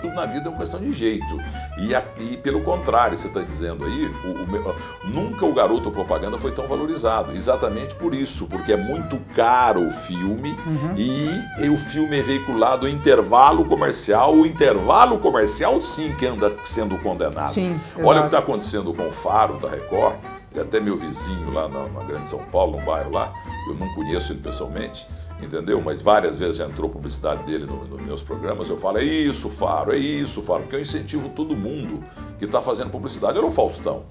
tudo 0.00 0.14
na 0.14 0.26
vida 0.26 0.46
é 0.46 0.50
uma 0.50 0.58
questão 0.58 0.80
de 0.80 0.92
jeito. 0.92 1.38
E, 1.78 2.36
pelo 2.36 2.60
contrário, 2.62 3.16
você 3.16 3.28
está 3.28 3.40
dizendo 3.40 3.84
aí, 3.84 4.06
o, 4.24 4.30
o, 4.30 5.08
nunca 5.08 5.44
o 5.44 5.52
garoto 5.52 5.90
propaganda 5.90 6.38
foi 6.38 6.52
tão 6.52 6.66
valorizado. 6.68 7.32
Exatamente 7.32 7.77
por 7.94 8.14
isso, 8.14 8.46
porque 8.46 8.72
é 8.72 8.76
muito 8.76 9.18
caro 9.34 9.86
o 9.86 9.90
filme 9.90 10.50
uhum. 10.66 10.94
e, 10.96 11.68
o 11.68 11.76
filme 11.76 12.18
é 12.18 12.22
veiculado 12.22 12.88
em 12.88 12.94
intervalo 12.94 13.64
comercial. 13.64 14.34
O 14.34 14.46
intervalo 14.46 15.18
comercial, 15.18 15.80
sim, 15.82 16.14
que 16.14 16.26
anda 16.26 16.54
sendo 16.64 16.98
condenado. 16.98 17.52
Sim, 17.52 17.78
Olha 18.02 18.20
o 18.20 18.22
que 18.22 18.28
está 18.28 18.38
acontecendo 18.38 18.92
com 18.94 19.08
o 19.08 19.12
Faro 19.12 19.58
da 19.58 19.68
Record. 19.68 20.16
Ele 20.50 20.60
é 20.60 20.62
até 20.62 20.80
meu 20.80 20.96
vizinho 20.96 21.52
lá 21.52 21.68
na, 21.68 21.86
na 21.88 22.04
Grande 22.04 22.28
São 22.28 22.40
Paulo, 22.44 22.78
num 22.78 22.84
bairro 22.84 23.10
lá. 23.10 23.32
Eu 23.68 23.74
não 23.74 23.94
conheço 23.94 24.32
ele 24.32 24.40
pessoalmente 24.40 25.06
entendeu? 25.42 25.80
Mas 25.80 26.02
várias 26.02 26.38
vezes 26.38 26.56
já 26.56 26.66
entrou 26.66 26.88
publicidade 26.90 27.44
dele 27.44 27.64
nos 27.64 27.88
no 27.88 27.98
meus 27.98 28.22
programas. 28.22 28.68
Eu 28.68 28.76
falo, 28.76 28.98
é 28.98 29.04
isso, 29.04 29.48
Faro, 29.48 29.92
é 29.92 29.98
isso, 29.98 30.42
Faro, 30.42 30.62
porque 30.62 30.76
eu 30.76 30.80
incentivo 30.80 31.28
todo 31.28 31.56
mundo 31.56 32.02
que 32.38 32.44
está 32.44 32.60
fazendo 32.60 32.90
publicidade. 32.90 33.38
Era 33.38 33.46
o 33.46 33.50
Faustão. 33.50 34.04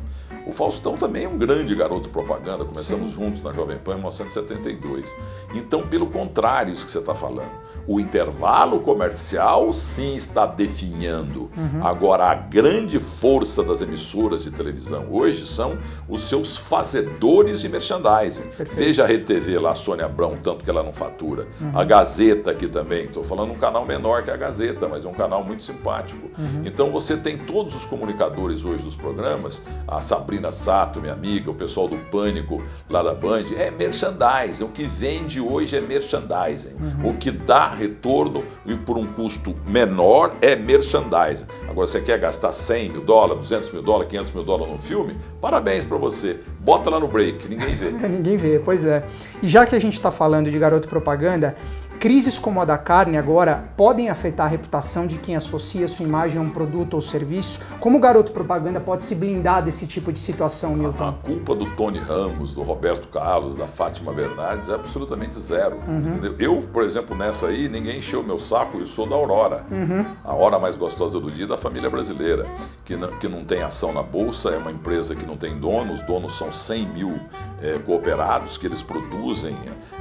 O 0.47 0.53
Faustão 0.53 0.95
também 0.95 1.25
é 1.25 1.27
um 1.27 1.37
grande 1.37 1.75
garoto 1.75 2.07
propaganda, 2.07 2.63
começamos 2.63 3.09
Sim. 3.09 3.15
juntos 3.17 3.41
na 3.41 3.51
Jovem 3.51 3.77
Pan 3.77 3.91
em 3.91 3.95
1972. 3.95 5.13
Então, 5.53 5.81
pelo 5.81 6.07
contrário, 6.07 6.73
isso 6.73 6.85
que 6.85 6.91
você 6.91 6.99
está 6.99 7.13
falando. 7.13 7.51
O 7.85 7.99
intervalo 7.99 8.79
comercial 8.79 9.73
sim 9.73 10.15
está 10.15 10.45
definhando. 10.45 11.51
Uhum. 11.57 11.85
Agora, 11.85 12.27
a 12.27 12.33
grande 12.33 12.97
força 12.97 13.61
das 13.61 13.81
emissoras 13.81 14.43
de 14.43 14.51
televisão 14.51 15.07
hoje 15.11 15.45
são 15.45 15.77
os 16.07 16.21
seus 16.21 16.55
fazedores 16.55 17.59
de 17.59 17.67
merchandising. 17.67 18.43
Perfeito. 18.43 18.75
Veja 18.75 19.03
a 19.03 19.07
Rede 19.07 19.25
TV 19.25 19.59
lá, 19.59 19.71
a 19.71 19.75
Sônia 19.75 20.05
Abrão, 20.05 20.37
tanto 20.41 20.63
que 20.63 20.69
ela 20.69 20.81
não 20.81 20.93
fatura. 20.93 21.45
Uhum. 21.59 21.77
A 21.77 21.83
Gazeta 21.83 22.51
aqui 22.51 22.69
também. 22.69 23.03
Estou 23.03 23.23
falando 23.23 23.51
um 23.51 23.57
canal 23.57 23.85
menor 23.85 24.23
que 24.23 24.31
a 24.31 24.37
Gazeta, 24.37 24.87
mas 24.87 25.03
é 25.03 25.09
um 25.09 25.13
canal 25.13 25.43
muito 25.43 25.61
simpático. 25.61 26.29
Uhum. 26.37 26.61
Então, 26.63 26.89
você 26.89 27.17
tem 27.17 27.37
todos 27.37 27.75
os 27.75 27.85
comunicadores 27.85 28.63
hoje 28.63 28.81
dos 28.85 28.95
programas, 28.95 29.61
a 29.85 29.99
Sabrina 29.99 30.36
Sabrina 30.37 30.51
Sato, 30.51 31.01
minha 31.01 31.13
amiga, 31.13 31.49
o 31.49 31.53
pessoal 31.53 31.87
do 31.87 31.97
Pânico 31.97 32.63
lá 32.89 33.01
da 33.01 33.13
Band, 33.13 33.45
é 33.57 33.71
merchandising. 33.71 34.63
O 34.63 34.69
que 34.69 34.83
vende 34.83 35.41
hoje 35.41 35.75
é 35.75 35.81
merchandising. 35.81 36.75
Uhum. 36.79 37.09
O 37.09 37.13
que 37.15 37.31
dá 37.31 37.69
retorno 37.69 38.43
e 38.65 38.75
por 38.77 38.97
um 38.97 39.05
custo 39.05 39.55
menor 39.65 40.35
é 40.41 40.55
merchandising. 40.55 41.45
Agora, 41.67 41.87
você 41.87 42.01
quer 42.01 42.19
gastar 42.19 42.53
100 42.53 42.89
mil 42.89 43.01
dólares, 43.01 43.41
200 43.41 43.71
mil 43.71 43.81
dólares, 43.81 44.09
500 44.09 44.31
mil 44.31 44.43
dólares 44.43 44.73
no 44.73 44.79
filme? 44.79 45.17
Parabéns 45.41 45.85
para 45.85 45.97
você. 45.97 46.39
Bota 46.59 46.89
lá 46.89 46.99
no 46.99 47.07
break, 47.07 47.47
ninguém 47.47 47.75
vê. 47.75 47.89
ninguém 48.07 48.37
vê, 48.37 48.59
pois 48.63 48.85
é. 48.85 49.03
E 49.41 49.49
já 49.49 49.65
que 49.65 49.75
a 49.75 49.79
gente 49.79 49.93
está 49.93 50.11
falando 50.11 50.51
de 50.51 50.59
garoto 50.59 50.87
propaganda, 50.87 51.55
Crises 51.99 52.37
como 52.37 52.61
a 52.61 52.65
da 52.65 52.77
carne 52.77 53.17
agora 53.17 53.69
podem 53.75 54.09
afetar 54.09 54.45
a 54.45 54.49
reputação 54.49 55.07
de 55.07 55.17
quem 55.17 55.35
associa 55.35 55.87
sua 55.87 56.05
imagem 56.05 56.37
a 56.37 56.41
um 56.41 56.49
produto 56.49 56.93
ou 56.93 57.01
serviço? 57.01 57.59
Como 57.79 57.97
o 57.97 57.99
garoto 57.99 58.31
propaganda 58.31 58.79
pode 58.79 59.03
se 59.03 59.15
blindar 59.15 59.63
desse 59.63 59.87
tipo 59.87 60.11
de 60.13 60.19
situação, 60.19 60.75
Milton? 60.75 61.07
A 61.07 61.13
culpa 61.13 61.55
do 61.55 61.65
Tony 61.75 61.97
Ramos, 61.97 62.53
do 62.53 62.61
Roberto 62.61 63.07
Carlos, 63.07 63.55
da 63.55 63.65
Fátima 63.65 64.13
Bernardes 64.13 64.69
é 64.69 64.75
absolutamente 64.75 65.39
zero. 65.39 65.77
Uhum. 65.87 66.35
Eu, 66.37 66.61
por 66.71 66.83
exemplo, 66.83 67.15
nessa 67.15 67.47
aí, 67.47 67.67
ninguém 67.67 67.97
encheu 67.97 68.23
meu 68.23 68.37
saco, 68.37 68.77
eu 68.77 68.85
sou 68.85 69.07
da 69.07 69.15
Aurora. 69.15 69.65
Uhum. 69.71 70.05
A 70.23 70.35
hora 70.35 70.59
mais 70.59 70.75
gostosa 70.75 71.19
do 71.19 71.31
dia 71.31 71.47
da 71.47 71.57
família 71.57 71.89
brasileira, 71.89 72.47
que 72.85 72.95
não, 72.95 73.07
que 73.17 73.27
não 73.27 73.43
tem 73.43 73.63
ação 73.63 73.91
na 73.91 74.03
Bolsa, 74.03 74.49
é 74.49 74.57
uma 74.57 74.71
empresa 74.71 75.15
que 75.15 75.25
não 75.25 75.35
tem 75.35 75.57
dono, 75.57 75.93
os 75.93 76.03
donos 76.03 76.37
são 76.37 76.51
100 76.51 76.87
mil 76.89 77.19
é, 77.61 77.79
cooperados 77.79 78.55
que 78.57 78.67
eles 78.67 78.83
produzem, 78.83 79.57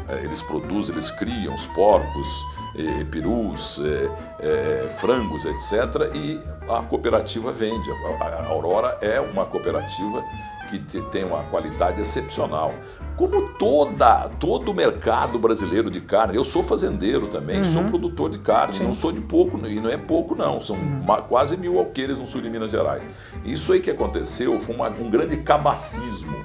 é, 0.08 0.24
eles 0.24 0.42
produzem, 0.42 0.94
eles 0.94 1.10
criam 1.10 1.54
os 1.54 1.66
porcos, 1.86 2.44
eh, 2.74 3.04
perus, 3.04 3.78
eh, 3.78 4.10
eh, 4.40 4.88
frangos, 4.98 5.44
etc. 5.44 6.10
E 6.12 6.40
a 6.68 6.82
cooperativa 6.82 7.52
vende. 7.52 7.88
A 8.20 8.46
Aurora 8.48 8.98
é 9.00 9.20
uma 9.20 9.44
cooperativa 9.46 10.20
que 10.66 11.00
tem 11.02 11.22
uma 11.22 11.44
qualidade 11.44 12.00
excepcional. 12.00 12.74
Como 13.16 13.54
toda, 13.54 14.28
todo 14.40 14.72
o 14.72 14.74
mercado 14.74 15.38
brasileiro 15.38 15.88
de 15.88 16.00
carne, 16.00 16.36
eu 16.36 16.44
sou 16.44 16.62
fazendeiro 16.62 17.28
também, 17.28 17.58
uhum. 17.58 17.64
sou 17.64 17.84
produtor 17.84 18.30
de 18.30 18.38
carne, 18.38 18.74
Sim. 18.74 18.84
não 18.84 18.92
sou 18.92 19.12
de 19.12 19.20
pouco, 19.20 19.56
e 19.66 19.80
não 19.80 19.88
é 19.88 19.96
pouco 19.96 20.34
não, 20.34 20.60
são 20.60 20.76
uhum. 20.76 21.04
quase 21.28 21.56
mil 21.56 21.78
alqueires 21.78 22.18
no 22.18 22.26
sul 22.26 22.42
de 22.42 22.50
Minas 22.50 22.72
Gerais. 22.72 23.02
Isso 23.44 23.72
aí 23.72 23.80
que 23.80 23.90
aconteceu 23.90 24.58
foi 24.58 24.74
uma, 24.74 24.88
um 24.88 25.08
grande 25.08 25.36
cabacismo. 25.38 26.44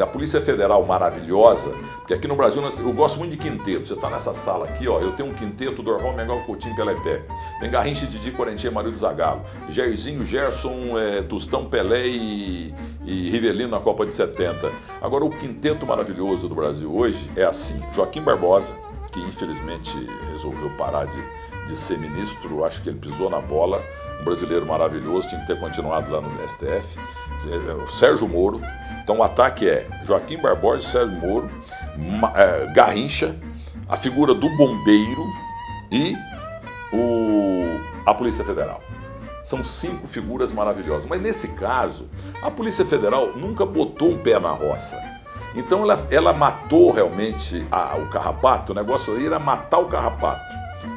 A 0.00 0.06
Polícia 0.06 0.40
Federal 0.40 0.84
maravilhosa, 0.84 1.70
porque 1.98 2.14
aqui 2.14 2.26
no 2.26 2.36
Brasil 2.36 2.62
eu 2.62 2.92
gosto 2.92 3.18
muito 3.18 3.32
de 3.32 3.38
quinteto. 3.38 3.86
Você 3.86 3.94
está 3.94 4.10
nessa 4.10 4.34
sala 4.34 4.66
aqui, 4.66 4.88
ó, 4.88 5.00
eu 5.00 5.12
tenho 5.12 5.30
um 5.30 5.34
quinteto 5.34 5.82
do 5.82 5.90
Orval, 5.90 6.14
Mengal, 6.14 6.40
Coutinho, 6.44 6.74
Pelé 6.74 6.94
Pepe. 6.94 7.26
Tem 7.60 7.70
Garrincha, 7.70 8.06
Didi, 8.06 8.32
Quarentinha, 8.32 8.72
Mario 8.72 8.94
Zagalo. 8.96 9.42
Jairzinho, 9.68 10.24
Gerson, 10.24 10.98
é, 10.98 11.22
Tostão, 11.22 11.66
Pelé 11.66 12.06
e, 12.06 12.74
e 13.04 13.30
Rivelino 13.30 13.70
na 13.70 13.80
Copa 13.80 14.04
de 14.04 14.14
70. 14.14 14.72
Agora, 15.00 15.24
o 15.24 15.30
quinteto 15.30 15.86
maravilhoso 15.86 16.48
do 16.48 16.54
Brasil 16.54 16.94
hoje 16.94 17.30
é 17.36 17.44
assim: 17.44 17.80
Joaquim 17.92 18.22
Barbosa, 18.22 18.74
que 19.12 19.20
infelizmente 19.20 19.96
resolveu 20.32 20.70
parar 20.76 21.06
de, 21.06 21.22
de 21.68 21.76
ser 21.76 21.98
ministro, 21.98 22.64
acho 22.64 22.82
que 22.82 22.88
ele 22.88 22.98
pisou 22.98 23.30
na 23.30 23.40
bola. 23.40 23.82
Um 24.20 24.24
brasileiro 24.24 24.66
maravilhoso, 24.66 25.28
tinha 25.28 25.40
que 25.40 25.46
ter 25.46 25.58
continuado 25.58 26.10
lá 26.10 26.20
no 26.20 26.30
STF. 26.48 26.98
É, 26.98 27.90
Sérgio 27.92 28.26
Moro. 28.26 28.60
Então 29.04 29.18
o 29.18 29.22
ataque 29.22 29.68
é 29.68 29.86
Joaquim 30.02 30.38
Barbosa, 30.38 30.80
Sérgio 30.80 31.20
Moro, 31.20 31.50
é, 32.34 32.72
Garrincha, 32.72 33.36
a 33.86 33.96
figura 33.96 34.32
do 34.32 34.48
bombeiro 34.56 35.26
e 35.92 36.16
o, 36.90 37.80
a 38.06 38.14
Polícia 38.14 38.42
Federal. 38.42 38.80
São 39.44 39.62
cinco 39.62 40.06
figuras 40.06 40.52
maravilhosas. 40.52 41.04
Mas 41.04 41.20
nesse 41.20 41.48
caso, 41.48 42.08
a 42.42 42.50
Polícia 42.50 42.84
Federal 42.86 43.36
nunca 43.36 43.66
botou 43.66 44.08
um 44.08 44.16
pé 44.16 44.40
na 44.40 44.50
roça. 44.50 44.98
Então 45.54 45.82
ela, 45.82 46.06
ela 46.10 46.32
matou 46.32 46.90
realmente 46.90 47.64
a, 47.70 47.96
o 47.96 48.08
carrapato, 48.08 48.72
o 48.72 48.74
negócio 48.74 49.14
aí 49.14 49.26
era 49.26 49.38
matar 49.38 49.80
o 49.80 49.86
carrapato. 49.86 50.54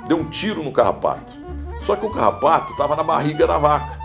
Deu 0.08 0.18
um 0.18 0.30
tiro 0.30 0.64
no 0.64 0.72
carrapato. 0.72 1.36
Só 1.78 1.98
que 1.98 2.06
o 2.06 2.10
carrapato 2.10 2.72
estava 2.72 2.96
na 2.96 3.04
barriga 3.04 3.46
da 3.46 3.58
vaca. 3.58 4.00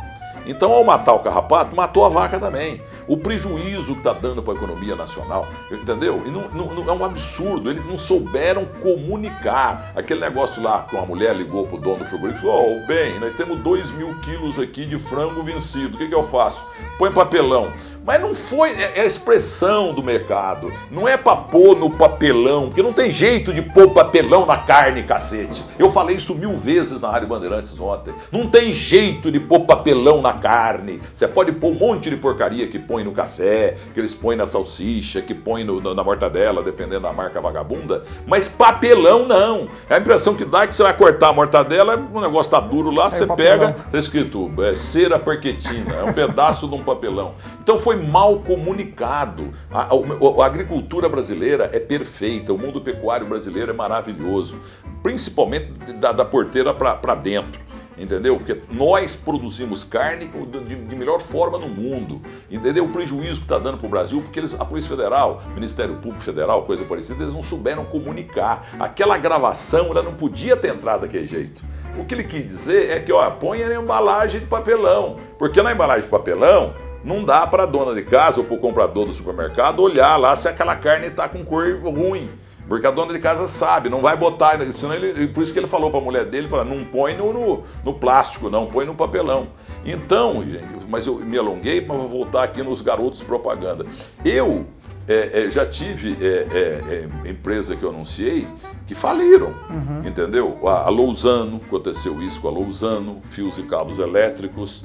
Então, 0.45 0.73
ao 0.73 0.83
matar 0.83 1.13
o 1.13 1.21
carrapato, 1.21 1.77
matou 1.77 2.05
a 2.05 2.09
vaca 2.09 2.41
também 2.41 2.83
o 3.07 3.17
prejuízo 3.17 3.95
que 3.95 4.01
está 4.01 4.13
dando 4.13 4.43
para 4.43 4.55
a 4.55 4.57
economia 4.57 4.97
nacional, 4.97 5.47
entendeu? 5.71 6.23
E 6.27 6.31
não, 6.31 6.49
não, 6.49 6.89
é 6.89 6.93
um 6.93 7.05
absurdo, 7.05 7.71
eles 7.71 7.87
não 7.87 7.99
souberam 7.99 8.65
comunicar. 8.81 9.93
Aquele 9.95 10.21
negócio 10.21 10.63
lá 10.63 10.83
que 10.83 10.95
uma 10.95 11.07
mulher 11.07 11.35
ligou 11.35 11.67
para 11.67 11.77
o 11.77 11.81
dono 11.81 11.99
do 11.99 12.05
frigorífico 12.05 12.47
e 12.47 12.51
falou: 12.51 12.83
oh, 12.83 12.87
bem, 12.87 13.19
nós 13.19 13.35
temos 13.35 13.59
2 13.61 13.91
mil 13.93 14.15
quilos 14.21 14.59
aqui 14.59 14.85
de 14.85 14.99
frango 14.99 15.43
vencido, 15.43 15.97
o 15.97 15.99
que, 15.99 16.09
que 16.09 16.15
eu 16.15 16.23
faço? 16.23 16.65
Põe 16.99 17.13
papelão. 17.13 17.73
Mas 18.05 18.21
não 18.21 18.35
foi, 18.35 18.71
é, 18.71 18.99
é 18.99 19.01
a 19.03 19.07
expressão 19.07 19.95
do 19.95 20.03
mercado, 20.03 20.73
não 20.91 21.07
é 21.07 21.17
para 21.17 21.37
pôr 21.37 21.77
no 21.77 21.89
papelão, 21.89 22.67
porque 22.67 22.83
não 22.83 22.93
tem 22.93 23.11
jeito 23.11 23.55
de 23.55 23.63
pôr 23.63 23.91
papelão 23.91 24.45
na 24.45 24.57
carne, 24.57 25.05
cacete. 25.05 25.63
Eu 25.79 25.91
falei 25.93 26.17
isso 26.17 26.35
mil 26.35 26.57
vezes 26.57 27.01
na 27.01 27.11
Rádio 27.11 27.29
Bandeirantes 27.29 27.79
ontem. 27.79 28.13
Não 28.33 28.49
tem 28.49 28.73
jeito 28.73 29.31
de 29.31 29.39
pôr 29.39 29.61
papelão 29.61 30.21
na 30.21 30.33
carne. 30.33 31.01
Você 31.15 31.29
pode 31.29 31.53
pôr 31.53 31.71
um 31.71 31.75
monte 31.75 32.11
de 32.11 32.17
porcaria 32.17 32.67
que 32.67 32.79
põe 32.79 32.92
no 33.01 33.13
café, 33.13 33.77
que 33.95 34.01
eles 34.01 34.15
põem 34.15 34.37
na 34.37 34.47
salsicha, 34.47 35.23
que 35.23 35.35
põem 35.35 35.65
no, 35.65 35.95
na 35.95 36.05
mortadela, 36.05 36.63
dependendo 36.63 37.01
da 37.01 37.13
marca 37.13 37.41
vagabunda, 37.41 38.03
mas 38.27 38.49
papelão 38.49 39.27
não. 39.27 39.69
A 39.89 39.99
impressão 39.99 40.35
que 40.35 40.45
dá 40.45 40.65
é 40.65 40.67
que 40.67 40.75
você 40.75 40.83
vai 40.83 40.95
cortar 40.95 41.29
a 41.29 41.33
mortadela, 41.33 41.97
o 42.13 42.21
negócio 42.21 42.51
tá 42.51 42.61
duro 42.61 42.91
lá, 42.91 43.07
é 43.07 43.11
você 43.11 43.27
papelão. 43.27 43.59
pega, 43.59 43.73
tá 43.91 43.99
escrito 43.99 44.53
é, 44.63 44.75
cera 44.75 45.19
parquetina, 45.19 45.95
é 45.95 46.05
um 46.05 46.13
pedaço 46.13 46.69
de 46.69 46.75
um 46.75 46.83
papelão. 46.83 47.35
Então 47.63 47.79
foi 47.79 47.97
mal 47.97 48.41
comunicado. 48.41 49.51
A, 49.71 49.83
a, 49.83 50.43
a 50.43 50.47
agricultura 50.47 51.09
brasileira 51.09 51.71
é 51.73 51.81
perfeita, 51.81 52.53
o 52.53 52.59
mundo 52.59 52.81
pecuário 52.81 53.27
brasileiro 53.27 53.71
é 53.71 53.75
maravilhoso, 53.75 54.59
principalmente 55.03 55.73
da, 55.95 56.13
da 56.13 56.25
porteira 56.25 56.75
para 56.75 57.15
dentro 57.15 57.72
entendeu? 57.97 58.37
Porque 58.37 58.61
nós 58.71 59.15
produzimos 59.15 59.85
carne 59.85 60.27
de, 60.67 60.75
de 60.75 60.97
melhor 60.97 61.21
forma 61.21 61.59
no 61.59 61.69
mundo, 61.69 62.21
entendeu? 62.51 62.85
O 62.85 62.89
prejuízo 62.89 63.41
que 63.41 63.45
está 63.45 63.59
dando 63.59 63.79
para 63.79 63.87
o 63.87 63.91
Brasil, 63.91 64.21
porque 64.23 64.41
eles, 64.41 64.55
a 64.55 64.65
Polícia 64.65 64.91
Federal, 64.91 65.43
Ministério 65.55 65.97
Público 65.97 66.23
Federal, 66.23 66.63
coisa 66.63 66.85
parecida, 66.85 67.23
eles 67.23 67.35
não 67.35 67.43
souberam 67.43 67.85
comunicar. 67.85 68.67
Aquela 68.79 69.17
gravação, 69.19 69.87
ela 69.87 70.03
não 70.03 70.15
podia 70.15 70.57
ter 70.57 70.75
entrado 70.75 71.03
daquele 71.03 71.27
jeito. 71.27 71.63
O 71.99 72.05
que 72.05 72.15
ele 72.15 72.25
quis 72.25 72.45
dizer 72.45 72.91
é 72.91 73.01
que, 73.01 73.13
ó, 73.13 73.29
ponha 73.31 73.69
na 73.69 73.75
embalagem 73.75 74.41
de 74.41 74.47
papelão, 74.47 75.17
porque 75.39 75.63
na 75.63 75.73
embalagem 75.73 76.05
de 76.05 76.09
papelão 76.09 76.75
não 77.05 77.25
dá 77.25 77.47
para 77.47 77.65
a 77.65 77.67
dona 77.67 77.95
de 77.95 78.03
casa 78.03 78.41
ou 78.41 78.47
para 78.47 78.55
o 78.55 78.59
comprador 78.59 79.07
do 79.07 79.13
supermercado 79.13 79.81
olhar 79.81 80.17
lá 80.17 80.37
se 80.37 80.49
aquela 80.49 80.77
carne 80.77 81.09
está 81.09 81.29
com 81.29 81.45
cor 81.45 81.67
ruim. 81.83 82.31
Porque 82.69 82.87
a 82.87 82.91
dona 82.91 83.13
de 83.13 83.19
casa 83.19 83.47
sabe, 83.47 83.89
não 83.89 84.01
vai 84.01 84.17
botar, 84.17 84.59
senão 84.73 84.95
ele, 84.95 85.27
por 85.29 85.43
isso 85.43 85.53
que 85.53 85.59
ele 85.59 85.67
falou 85.67 85.91
para 85.91 86.01
a 86.01 86.03
mulher 86.03 86.25
dele, 86.25 86.49
para 86.49 86.65
não 86.65 86.85
põe 86.85 87.15
no, 87.15 87.33
no, 87.33 87.63
no, 87.85 87.95
plástico, 87.95 88.49
não 88.49 88.67
põe 88.67 88.87
no 88.87 88.95
papelão. 88.95 89.49
Então, 89.85 90.43
gente, 90.49 90.87
mas 90.89 91.07
eu 91.07 91.17
me 91.17 91.37
alonguei, 91.37 91.85
mas 91.85 91.97
vou 91.97 92.09
voltar 92.09 92.45
aqui 92.45 92.63
nos 92.63 92.81
garotos 92.81 93.23
propaganda. 93.23 93.85
Eu 94.25 94.67
é, 95.09 95.43
é, 95.43 95.51
já 95.51 95.67
tive 95.67 96.17
é, 96.21 96.47
é, 96.53 97.27
é 97.27 97.31
empresa 97.31 97.75
que 97.75 97.83
eu 97.83 97.91
anunciei 97.91 98.47
que 98.87 98.95
faliram, 98.95 99.55
uhum. 99.69 100.03
entendeu? 100.07 100.59
A, 100.69 100.87
a 100.87 100.89
Lousano, 100.89 101.61
aconteceu 101.67 102.23
isso 102.23 102.41
com 102.41 102.49
a 102.49 102.51
Lousano, 102.51 103.21
fios 103.25 103.59
e 103.59 103.63
cabos 103.63 103.99
elétricos. 103.99 104.85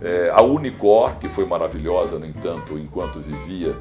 É, 0.00 0.30
a 0.34 0.42
Unicor, 0.42 1.16
que 1.18 1.28
foi 1.28 1.46
maravilhosa, 1.46 2.18
no 2.18 2.26
entanto, 2.26 2.76
enquanto 2.76 3.20
vivia, 3.20 3.76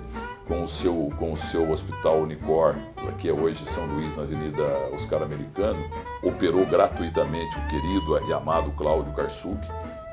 com 0.48 0.63
o 0.63 0.67
seu, 0.67 1.12
com 1.17 1.33
o 1.33 1.38
seu 1.38 1.69
hospital 1.71 2.19
Unicor, 2.21 2.75
que 3.19 3.29
é 3.29 3.33
hoje 3.33 3.65
São 3.65 3.86
Luís, 3.86 4.15
na 4.15 4.24
Avenida 4.24 4.63
Oscar 4.93 5.21
Americano, 5.21 5.83
operou 6.24 6.65
gratuitamente 6.65 7.57
o 7.57 7.67
querido 7.67 8.29
e 8.29 8.33
amado 8.33 8.71
Cláudio 8.71 9.13
Karsuk, 9.13 9.60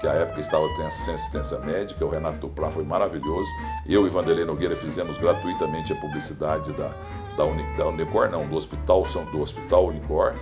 que 0.00 0.06
à 0.06 0.12
época 0.12 0.40
estava 0.40 0.64
sem 0.90 1.14
assistência 1.14 1.58
médica, 1.58 2.04
o 2.04 2.08
Renato 2.08 2.38
Duprá 2.38 2.70
foi 2.70 2.85
maravilhoso. 2.85 3.50
Eu 3.87 4.06
e 4.06 4.11
Vanderlei 4.11 4.44
Nogueira 4.44 4.76
fizemos 4.76 5.18
gratuitamente 5.18 5.92
a 5.92 5.97
publicidade 5.97 6.73
da, 6.73 6.94
da, 7.37 7.44
Uni, 7.44 7.64
da 7.76 7.87
Unicor, 7.87 8.30
não, 8.30 8.47
do 8.47 8.56
Hospital, 8.56 9.02
do 9.32 9.40
hospital 9.40 9.87
Unicor. 9.87 10.35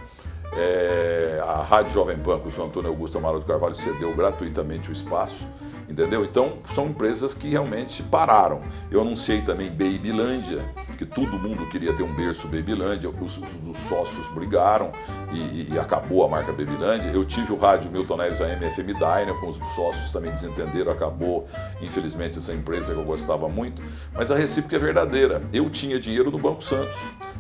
É, 0.53 1.43
a 1.45 1.63
Rádio 1.63 1.93
Jovem 1.93 2.17
Pan, 2.19 2.39
com 2.39 2.49
o 2.49 2.51
senhor 2.51 2.67
Antônio 2.67 2.91
Augusto 2.91 3.19
Amaro 3.19 3.39
do 3.39 3.45
Carvalho, 3.45 3.75
cedeu 3.75 4.15
gratuitamente 4.15 4.91
o 4.91 4.93
espaço 4.93 5.47
entendeu? 5.89 6.25
Então, 6.25 6.59
são 6.75 6.87
empresas 6.87 7.33
que 7.33 7.49
realmente 7.49 8.03
pararam. 8.03 8.61
Eu 8.91 9.01
anunciei 9.01 9.41
também 9.41 9.71
Babylândia, 9.71 10.65
que 10.99 11.05
todo 11.05 11.39
mundo 11.39 11.67
queria 11.69 11.93
ter 11.95 12.03
um 12.03 12.15
berço 12.15 12.49
Babylândia, 12.49 13.11
os, 13.11 13.39
os, 13.39 13.69
os 13.69 13.77
sócios 13.77 14.29
brigaram 14.29 14.93
e, 15.33 15.73
e, 15.73 15.79
acabou 15.79 16.25
a 16.25 16.29
marca 16.29 16.53
Babylândia. 16.53 17.11
Eu 17.11 17.25
tive 17.25 17.53
o 17.53 17.57
rádio 17.57 17.91
Milton 17.91 18.17
Neves 18.17 18.41
AM 18.41 18.71
FM 18.71 18.99
Dyna, 18.99 19.35
com 19.41 19.49
os 19.49 19.57
sócios 19.75 20.11
também 20.11 20.31
desentenderam, 20.31 20.93
acabou, 20.93 21.47
infelizmente, 21.81 22.39
essa 22.39 22.53
empresa 22.53 22.93
que 22.93 22.99
eu 22.99 23.05
gostava 23.05 23.49
muito, 23.49 23.83
mas 24.13 24.31
a 24.31 24.37
recíproca 24.37 24.77
é 24.77 24.79
verdadeira. 24.79 25.43
Eu 25.53 25.69
tinha 25.71 25.99
dinheiro 25.99 26.31
no 26.31 26.39
Banco 26.39 26.63
Santos. 26.63 26.97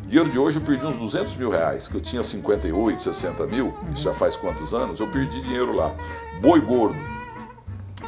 Dinheiro 0.06 0.30
de 0.30 0.38
hoje 0.38 0.58
eu 0.58 0.62
perdi 0.62 0.86
uns 0.86 0.96
200 0.96 1.34
mil 1.34 1.50
reais, 1.50 1.88
que 1.88 1.94
eu 1.96 2.00
tinha 2.00 2.22
58, 2.22 3.02
60 3.02 3.46
mil, 3.48 3.76
isso 3.92 4.04
já 4.04 4.14
faz 4.14 4.36
quantos 4.36 4.72
anos? 4.72 5.00
Eu 5.00 5.08
perdi 5.08 5.42
dinheiro 5.42 5.74
lá. 5.74 5.92
Boi 6.40 6.60
gordo, 6.60 6.96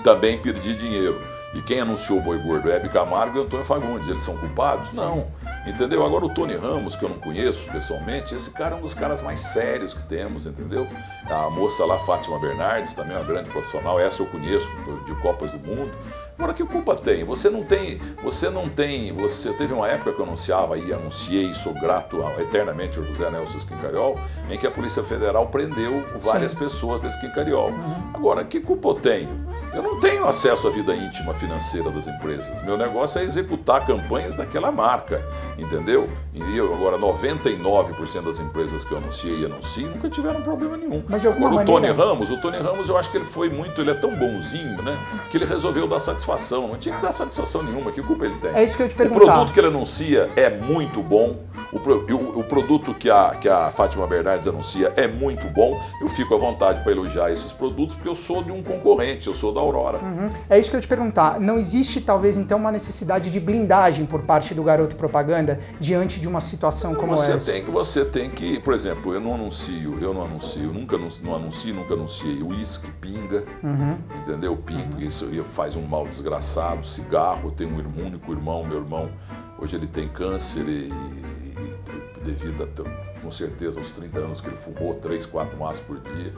também 0.04 0.38
perdi 0.38 0.76
dinheiro. 0.76 1.20
E 1.54 1.62
quem 1.62 1.80
anunciou 1.80 2.18
o 2.18 2.22
boi 2.22 2.38
gordo? 2.38 2.70
Hebe 2.70 2.88
Camargo 2.90 3.38
e 3.38 3.42
Antônio 3.42 3.64
Fagundes. 3.64 4.08
Eles 4.08 4.20
são 4.20 4.36
culpados? 4.36 4.92
Não. 4.92 5.26
Entendeu? 5.66 6.04
Agora 6.04 6.26
o 6.26 6.28
Tony 6.28 6.54
Ramos, 6.54 6.94
que 6.94 7.04
eu 7.04 7.08
não 7.08 7.18
conheço 7.18 7.66
pessoalmente, 7.70 8.34
esse 8.34 8.50
cara 8.50 8.76
é 8.76 8.78
um 8.78 8.82
dos 8.82 8.94
caras 8.94 9.22
mais 9.22 9.40
sérios 9.40 9.94
que 9.94 10.02
temos, 10.02 10.46
entendeu? 10.46 10.86
A 11.28 11.48
moça 11.50 11.84
lá, 11.84 11.98
Fátima 11.98 12.38
Bernardes, 12.38 12.92
também 12.92 13.16
é 13.16 13.18
uma 13.18 13.26
grande 13.26 13.50
profissional, 13.50 13.98
essa 13.98 14.22
eu 14.22 14.26
conheço 14.26 14.68
de 15.06 15.14
Copas 15.16 15.50
do 15.50 15.58
Mundo. 15.58 15.90
Agora 16.38 16.54
que 16.54 16.64
culpa 16.64 16.94
tem? 16.94 17.24
Você 17.24 17.50
não 17.50 17.64
tem, 17.64 18.00
você 18.22 18.48
não 18.48 18.68
tem, 18.68 19.12
você 19.12 19.52
teve 19.54 19.74
uma 19.74 19.88
época 19.88 20.12
que 20.12 20.20
eu 20.20 20.24
anunciava 20.24 20.78
e 20.78 20.92
anunciei, 20.92 21.52
sou 21.52 21.74
grato 21.74 22.16
eternamente 22.38 22.96
ao 22.96 23.04
José 23.04 23.28
Nelson 23.28 23.58
Quincariol, 23.58 24.20
em 24.48 24.56
que 24.56 24.64
a 24.64 24.70
Polícia 24.70 25.02
Federal 25.02 25.48
prendeu 25.48 26.06
várias 26.20 26.52
Sim. 26.52 26.58
pessoas 26.58 27.00
desse 27.00 27.20
Quincariol. 27.20 27.70
Uhum. 27.70 28.10
Agora, 28.14 28.44
que 28.44 28.60
culpa 28.60 28.90
eu 28.90 28.94
tenho? 28.94 29.48
Eu 29.74 29.82
não 29.82 29.98
tenho 29.98 30.28
acesso 30.28 30.68
à 30.68 30.70
vida 30.70 30.94
íntima 30.94 31.34
financeira 31.34 31.90
das 31.90 32.06
empresas. 32.06 32.62
Meu 32.62 32.76
negócio 32.76 33.20
é 33.20 33.24
executar 33.24 33.84
campanhas 33.84 34.36
daquela 34.36 34.70
marca, 34.70 35.26
entendeu? 35.58 36.08
E 36.32 36.56
eu, 36.56 36.72
agora, 36.72 36.96
99% 36.96 38.22
das 38.22 38.38
empresas 38.38 38.84
que 38.84 38.92
eu 38.92 38.98
anunciei 38.98 39.40
e 39.40 39.44
anuncio 39.44 39.88
nunca 39.88 40.08
tiveram 40.08 40.40
problema 40.40 40.76
nenhum. 40.76 41.02
Mas 41.08 41.26
agora, 41.26 41.56
maneira... 41.56 41.64
o 41.64 41.66
Tony 41.66 41.90
Ramos, 41.90 42.30
o 42.30 42.40
Tony 42.40 42.58
Ramos, 42.58 42.88
eu 42.88 42.96
acho 42.96 43.10
que 43.10 43.16
ele 43.16 43.24
foi 43.24 43.50
muito, 43.50 43.80
ele 43.80 43.90
é 43.90 43.94
tão 43.94 44.14
bonzinho, 44.14 44.80
né? 44.82 44.96
Que 45.30 45.36
ele 45.36 45.44
resolveu 45.44 45.88
dar 45.88 45.98
satisfação. 45.98 46.27
Não 46.68 46.76
tinha 46.76 46.94
que 46.94 47.02
dar 47.02 47.12
satisfação 47.12 47.62
nenhuma. 47.62 47.92
Que 47.92 48.02
culpa 48.02 48.24
ele 48.24 48.36
tem? 48.36 48.50
É 48.54 48.64
isso 48.64 48.76
que 48.76 48.82
eu 48.82 48.88
te 48.88 48.94
perguntar. 48.94 49.22
O 49.22 49.26
produto 49.26 49.52
que 49.52 49.60
ele 49.60 49.68
anuncia 49.68 50.30
é 50.36 50.50
muito 50.50 51.02
bom. 51.02 51.40
O, 51.72 51.78
o, 51.78 52.40
o 52.40 52.44
produto 52.44 52.94
que 52.94 53.10
a, 53.10 53.30
que 53.30 53.48
a 53.48 53.70
Fátima 53.70 54.06
Bernardes 54.06 54.48
anuncia 54.48 54.92
é 54.96 55.06
muito 55.06 55.46
bom. 55.48 55.80
Eu 56.00 56.08
fico 56.08 56.34
à 56.34 56.38
vontade 56.38 56.82
para 56.82 56.92
elogiar 56.92 57.30
esses 57.30 57.52
produtos 57.52 57.94
porque 57.94 58.08
eu 58.08 58.14
sou 58.14 58.42
de 58.42 58.52
um 58.52 58.62
concorrente, 58.62 59.26
eu 59.26 59.34
sou 59.34 59.52
da 59.52 59.60
Aurora. 59.60 59.98
Uhum. 59.98 60.30
É 60.48 60.58
isso 60.58 60.70
que 60.70 60.76
eu 60.76 60.80
te 60.80 60.88
perguntar. 60.88 61.40
Não 61.40 61.58
existe, 61.58 62.00
talvez, 62.00 62.36
então, 62.36 62.58
uma 62.58 62.72
necessidade 62.72 63.30
de 63.30 63.40
blindagem 63.40 64.06
por 64.06 64.22
parte 64.22 64.54
do 64.54 64.62
garoto 64.62 64.96
propaganda 64.96 65.60
diante 65.80 66.20
de 66.20 66.28
uma 66.28 66.40
situação 66.40 66.94
como 66.94 67.16
você 67.16 67.32
essa? 67.32 67.52
Tem 67.52 67.64
que, 67.64 67.70
você 67.70 68.04
tem 68.04 68.30
que, 68.30 68.60
por 68.60 68.74
exemplo, 68.74 69.12
eu 69.12 69.20
não 69.20 69.34
anuncio, 69.34 69.98
eu 70.00 70.12
não 70.12 70.24
anuncio, 70.24 70.72
nunca 70.72 70.98
não 71.22 71.34
anuncio, 71.34 71.74
nunca 71.74 71.94
anunciei 71.94 72.42
uísque, 72.42 72.90
pinga, 73.00 73.44
uhum. 73.62 73.98
entendeu? 74.22 74.56
Pinga, 74.56 74.96
uhum. 74.96 75.02
isso 75.02 75.26
faz 75.48 75.76
um 75.76 75.82
mal 75.82 76.06
desgraçado, 76.18 76.86
cigarro, 76.86 77.48
eu 77.48 77.52
tenho 77.52 77.70
um 77.70 78.06
único 78.06 78.32
irmão, 78.32 78.64
meu 78.64 78.78
irmão, 78.78 79.10
hoje 79.58 79.76
ele 79.76 79.86
tem 79.86 80.08
câncer 80.08 80.68
e, 80.68 80.88
e 80.90 82.20
devido 82.24 82.64
a, 82.64 83.20
com 83.20 83.30
certeza 83.30 83.80
aos 83.80 83.90
30 83.90 84.18
anos 84.18 84.40
que 84.40 84.48
ele 84.48 84.56
fumou 84.56 84.94
três, 84.94 85.24
quatro 85.26 85.56
maços 85.56 85.80
por 85.80 85.98
dia, 86.00 86.34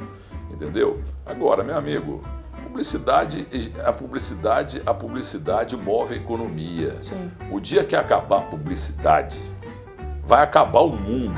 entendeu? 0.50 1.00
Agora, 1.26 1.62
meu 1.64 1.76
amigo, 1.76 2.22
Publicidade, 2.70 3.49
a 3.84 3.92
publicidade, 3.92 4.82
a 4.87 4.94
publicidade 4.94 5.76
move 5.76 6.14
a 6.14 6.16
economia. 6.16 7.02
Sim. 7.02 7.30
O 7.50 7.58
dia 7.58 7.82
que 7.82 7.96
acabar 7.96 8.38
a 8.38 8.42
publicidade, 8.42 9.40
vai 10.30 10.44
acabar 10.44 10.82
o 10.82 10.90
mundo. 10.92 11.34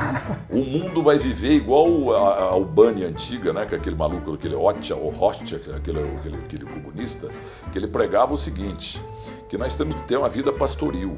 O 0.51 0.63
mundo 0.63 1.03
vai 1.03 1.19
viver 1.19 1.53
igual 1.53 2.15
a, 2.15 2.29
a 2.29 2.43
Albânia 2.51 3.09
antiga, 3.09 3.51
né? 3.51 3.65
Que 3.65 3.75
aquele 3.75 3.97
maluco, 3.97 4.35
aquele 4.35 4.55
Otia, 4.55 4.95
ou 4.95 5.11
Hostia, 5.19 5.59
é 5.67 5.77
aquele, 5.77 6.01
aquele, 6.01 6.37
aquele 6.37 6.67
comunista, 6.67 7.29
que 7.73 7.79
ele 7.79 7.89
pregava 7.89 8.35
o 8.35 8.37
seguinte, 8.37 9.03
que 9.49 9.57
nós 9.57 9.75
temos 9.77 9.95
que 9.95 10.03
ter 10.03 10.19
uma 10.19 10.29
vida 10.29 10.53
pastoril, 10.53 11.17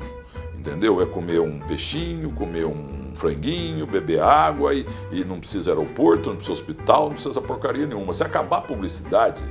entendeu? 0.56 1.02
É 1.02 1.06
comer 1.06 1.40
um 1.40 1.58
peixinho, 1.58 2.30
comer 2.30 2.64
um 2.64 3.12
franguinho, 3.16 3.88
beber 3.88 4.20
água 4.20 4.72
e, 4.72 4.86
e 5.10 5.24
não 5.24 5.40
precisa 5.40 5.72
aeroporto, 5.72 6.28
não 6.28 6.36
precisa 6.36 6.52
hospital, 6.52 7.06
não 7.06 7.14
precisa 7.14 7.40
porcaria 7.40 7.86
nenhuma. 7.86 8.12
Se 8.12 8.22
acabar 8.22 8.58
a 8.58 8.62
publicidade, 8.62 9.42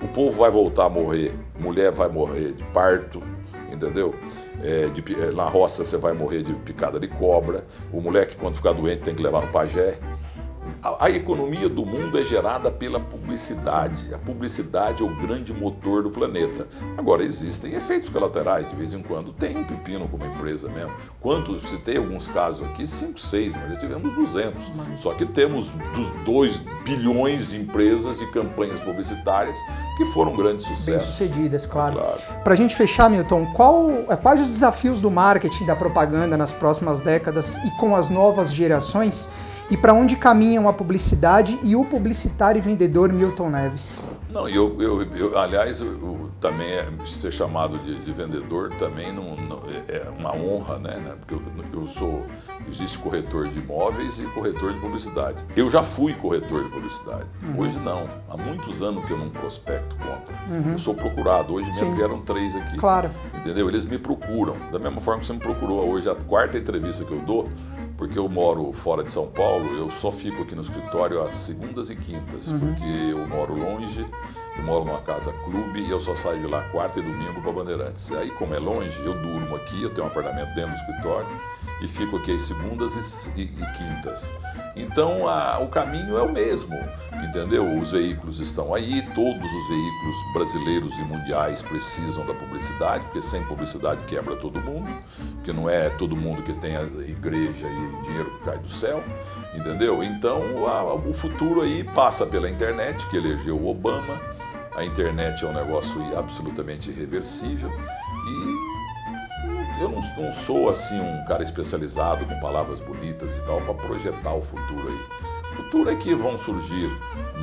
o 0.00 0.06
povo 0.06 0.38
vai 0.38 0.50
voltar 0.50 0.84
a 0.84 0.88
morrer, 0.88 1.34
mulher 1.58 1.90
vai 1.90 2.08
morrer 2.08 2.52
de 2.52 2.62
parto, 2.66 3.20
entendeu? 3.72 4.14
É, 4.62 4.86
de, 4.88 5.02
é, 5.20 5.30
na 5.32 5.44
roça 5.44 5.84
você 5.84 5.96
vai 5.96 6.12
morrer 6.12 6.42
de 6.42 6.52
picada 6.54 6.98
de 6.98 7.08
cobra, 7.08 7.66
o 7.92 8.00
moleque 8.00 8.36
quando 8.36 8.54
ficar 8.54 8.72
doente 8.72 9.02
tem 9.02 9.14
que 9.14 9.22
levar 9.22 9.42
no 9.42 9.52
pajé. 9.52 9.98
A, 10.84 11.06
a, 11.06 11.10
economia 11.10 11.66
do 11.66 11.86
mundo 11.86 12.18
é 12.18 12.22
gerada 12.22 12.70
pela 12.70 13.00
publicidade. 13.00 14.12
A 14.12 14.18
publicidade 14.18 15.02
é 15.02 15.06
o 15.06 15.16
grande 15.16 15.54
motor 15.54 16.02
do 16.02 16.10
planeta. 16.10 16.68
Agora, 16.98 17.24
existem 17.24 17.72
efeitos 17.72 18.10
colaterais, 18.10 18.68
de 18.68 18.76
vez 18.76 18.92
em 18.92 19.02
quando 19.02 19.32
tem 19.32 19.56
um 19.56 19.64
pepino 19.64 20.06
como 20.06 20.26
empresa 20.26 20.68
mesmo. 20.68 20.92
Quantos, 21.22 21.62
citei 21.62 21.96
alguns 21.96 22.26
casos 22.26 22.68
aqui, 22.68 22.86
5, 22.86 23.18
6, 23.18 23.56
mas 23.56 23.70
já 23.70 23.76
tivemos 23.76 24.12
200. 24.12 24.72
Só 24.98 25.14
que 25.14 25.24
temos 25.24 25.70
dos 25.94 26.10
2 26.26 26.58
bilhões 26.84 27.48
de 27.48 27.56
empresas 27.56 28.18
de 28.18 28.26
campanhas 28.30 28.78
publicitárias 28.78 29.56
que 29.96 30.04
foram 30.04 30.36
grandes 30.36 30.66
sucessos. 30.66 30.86
Bem 30.86 31.00
sucedidas, 31.00 31.64
claro. 31.64 31.96
claro. 31.96 32.20
Para 32.42 32.52
a 32.52 32.56
gente 32.56 32.76
fechar, 32.76 33.08
Milton, 33.08 33.46
qual, 33.54 33.88
é, 34.10 34.16
quais 34.16 34.38
os 34.38 34.50
desafios 34.50 35.00
do 35.00 35.10
marketing 35.10 35.64
da 35.64 35.74
propaganda 35.74 36.36
nas 36.36 36.52
próximas 36.52 37.00
décadas 37.00 37.56
e 37.56 37.70
com 37.78 37.96
as 37.96 38.10
novas 38.10 38.52
gerações? 38.52 39.30
E 39.70 39.76
para 39.76 39.94
onde 39.94 40.16
caminham 40.16 40.68
a 40.68 40.72
publicidade 40.72 41.58
e 41.62 41.74
o 41.74 41.84
publicitário 41.84 42.58
e 42.58 42.62
vendedor 42.62 43.12
Milton 43.12 43.50
Neves? 43.50 44.04
Não, 44.30 44.48
eu, 44.48 44.76
eu, 44.80 45.02
eu 45.16 45.38
aliás, 45.38 45.80
eu, 45.80 46.30
também 46.40 46.70
é, 46.72 46.86
ser 47.06 47.32
chamado 47.32 47.78
de, 47.78 48.00
de 48.00 48.12
vendedor 48.12 48.70
também 48.74 49.12
não, 49.12 49.36
não, 49.36 49.62
é, 49.88 49.96
é 49.96 50.10
uma 50.18 50.34
honra, 50.34 50.78
né? 50.78 50.96
né? 50.96 51.14
Porque 51.18 51.34
eu, 51.34 51.42
eu, 51.72 51.88
sou, 51.88 52.26
existe 52.68 52.98
corretor 52.98 53.48
de 53.48 53.60
imóveis 53.60 54.18
e 54.18 54.24
corretor 54.24 54.74
de 54.74 54.80
publicidade. 54.80 55.44
Eu 55.56 55.70
já 55.70 55.82
fui 55.82 56.14
corretor 56.14 56.64
de 56.64 56.70
publicidade. 56.70 57.24
Uhum. 57.44 57.60
Hoje 57.60 57.78
não. 57.78 58.04
Há 58.28 58.36
muitos 58.36 58.82
anos 58.82 59.04
que 59.04 59.12
eu 59.12 59.18
não 59.18 59.30
prospecto 59.30 59.96
conta. 59.96 60.32
Uhum. 60.50 60.72
Eu 60.72 60.78
sou 60.78 60.94
procurado. 60.94 61.54
Hoje 61.54 61.68
mesmo 61.68 61.90
Sim. 61.90 61.94
vieram 61.94 62.20
três 62.20 62.56
aqui. 62.56 62.76
Claro. 62.76 63.10
Entendeu? 63.34 63.68
Eles 63.68 63.84
me 63.84 63.98
procuram. 63.98 64.56
Da 64.72 64.78
mesma 64.78 65.00
forma 65.00 65.20
que 65.20 65.28
você 65.28 65.32
me 65.32 65.38
procurou 65.38 65.88
hoje, 65.88 66.10
a 66.10 66.14
quarta 66.14 66.58
entrevista 66.58 67.04
que 67.04 67.12
eu 67.12 67.20
dou 67.20 67.48
porque 67.96 68.18
eu 68.18 68.28
moro 68.28 68.72
fora 68.72 69.02
de 69.02 69.10
São 69.10 69.26
Paulo, 69.26 69.76
eu 69.76 69.90
só 69.90 70.10
fico 70.10 70.42
aqui 70.42 70.54
no 70.54 70.62
escritório 70.62 71.22
às 71.22 71.34
segundas 71.34 71.90
e 71.90 71.96
quintas, 71.96 72.50
uhum. 72.50 72.58
porque 72.58 72.84
eu 72.84 73.26
moro 73.26 73.54
longe, 73.54 74.06
eu 74.56 74.62
moro 74.64 74.84
numa 74.84 75.00
casa 75.00 75.32
clube 75.44 75.80
e 75.80 75.90
eu 75.90 76.00
só 76.00 76.14
saio 76.14 76.40
de 76.40 76.46
lá 76.46 76.62
quarta 76.70 76.98
e 76.98 77.02
domingo 77.02 77.40
para 77.40 77.52
Bandeirantes. 77.52 78.10
Aí, 78.12 78.30
como 78.30 78.54
é 78.54 78.58
longe, 78.58 78.98
eu 79.04 79.14
durmo 79.14 79.56
aqui, 79.56 79.82
eu 79.82 79.90
tenho 79.90 80.06
um 80.06 80.10
apartamento 80.10 80.54
dentro 80.54 80.72
do 80.72 80.76
escritório 80.76 81.28
e 81.82 81.88
fico 81.88 82.16
aqui 82.16 82.34
às 82.34 82.42
segundas 82.42 82.94
e, 83.36 83.40
e, 83.40 83.44
e 83.44 83.72
quintas. 83.72 84.32
Então 84.76 85.28
a, 85.28 85.60
o 85.60 85.68
caminho 85.68 86.16
é 86.16 86.22
o 86.22 86.32
mesmo, 86.32 86.76
entendeu? 87.22 87.78
Os 87.78 87.92
veículos 87.92 88.40
estão 88.40 88.74
aí, 88.74 89.02
todos 89.14 89.52
os 89.52 89.68
veículos 89.68 90.16
brasileiros 90.32 90.98
e 90.98 91.02
mundiais 91.02 91.62
precisam 91.62 92.26
da 92.26 92.34
publicidade, 92.34 93.04
porque 93.04 93.22
sem 93.22 93.42
publicidade 93.44 94.02
quebra 94.04 94.34
todo 94.36 94.60
mundo, 94.60 94.90
porque 95.36 95.52
não 95.52 95.68
é 95.68 95.90
todo 95.90 96.16
mundo 96.16 96.42
que 96.42 96.52
tem 96.54 96.76
a 96.76 96.82
igreja 96.82 97.66
e 97.66 98.02
dinheiro 98.02 98.30
que 98.38 98.44
cai 98.44 98.58
do 98.58 98.68
céu, 98.68 99.02
entendeu? 99.54 100.02
Então 100.02 100.66
a, 100.66 100.94
o 100.94 101.12
futuro 101.12 101.62
aí 101.62 101.84
passa 101.84 102.26
pela 102.26 102.50
internet, 102.50 103.06
que 103.08 103.16
elegeu 103.16 103.56
o 103.56 103.68
Obama. 103.68 104.20
A 104.76 104.84
internet 104.84 105.44
é 105.44 105.48
um 105.48 105.52
negócio 105.52 106.00
absolutamente 106.18 106.90
irreversível 106.90 107.70
e 107.70 108.83
eu 109.80 109.88
não, 109.88 110.00
não, 110.16 110.32
sou 110.32 110.68
assim 110.68 111.00
um 111.00 111.24
cara 111.24 111.42
especializado 111.42 112.24
com 112.24 112.38
palavras 112.40 112.80
bonitas 112.80 113.36
e 113.36 113.42
tal 113.42 113.60
para 113.60 113.74
projetar 113.74 114.34
o 114.34 114.40
futuro 114.40 114.88
aí. 114.88 115.24
O 115.52 115.56
futuro 115.56 115.90
é 115.90 115.94
que 115.94 116.14
vão 116.14 116.36
surgir 116.36 116.90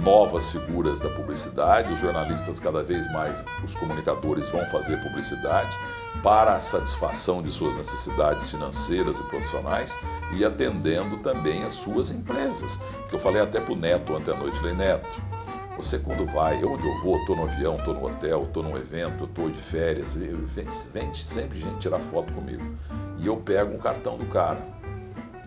novas 0.03 0.51
figuras 0.51 0.99
da 0.99 1.09
publicidade, 1.09 1.93
os 1.93 1.99
jornalistas 1.99 2.59
cada 2.59 2.83
vez 2.83 3.09
mais, 3.11 3.43
os 3.63 3.73
comunicadores 3.75 4.49
vão 4.49 4.65
fazer 4.67 5.01
publicidade 5.01 5.77
para 6.21 6.55
a 6.55 6.59
satisfação 6.59 7.41
de 7.41 7.51
suas 7.51 7.75
necessidades 7.75 8.49
financeiras 8.49 9.17
e 9.19 9.23
profissionais 9.23 9.97
e 10.33 10.43
atendendo 10.43 11.17
também 11.17 11.63
as 11.63 11.73
suas 11.73 12.11
empresas. 12.11 12.79
Que 13.09 13.15
eu 13.15 13.19
falei 13.19 13.41
até 13.41 13.59
para 13.59 13.73
o 13.73 13.77
Neto 13.77 14.13
ontem 14.13 14.31
à 14.31 14.35
noite, 14.35 14.59
falei, 14.59 14.75
Neto, 14.75 15.21
você 15.81 15.97
quando 15.97 16.25
vai, 16.25 16.63
onde 16.63 16.85
eu 16.85 17.01
vou, 17.01 17.17
estou 17.17 17.35
no 17.35 17.43
avião, 17.43 17.75
estou 17.75 17.93
no 17.93 18.05
hotel, 18.05 18.43
estou 18.43 18.61
num 18.61 18.77
evento, 18.77 19.23
estou 19.23 19.49
de 19.49 19.57
férias, 19.57 20.13
vem, 20.13 20.65
vem 20.93 21.13
sempre 21.13 21.59
gente 21.59 21.79
tirar 21.79 21.99
foto 21.99 22.31
comigo. 22.33 22.63
E 23.17 23.25
eu 23.25 23.37
pego 23.37 23.73
um 23.73 23.79
cartão 23.79 24.17
do 24.17 24.25
cara. 24.27 24.61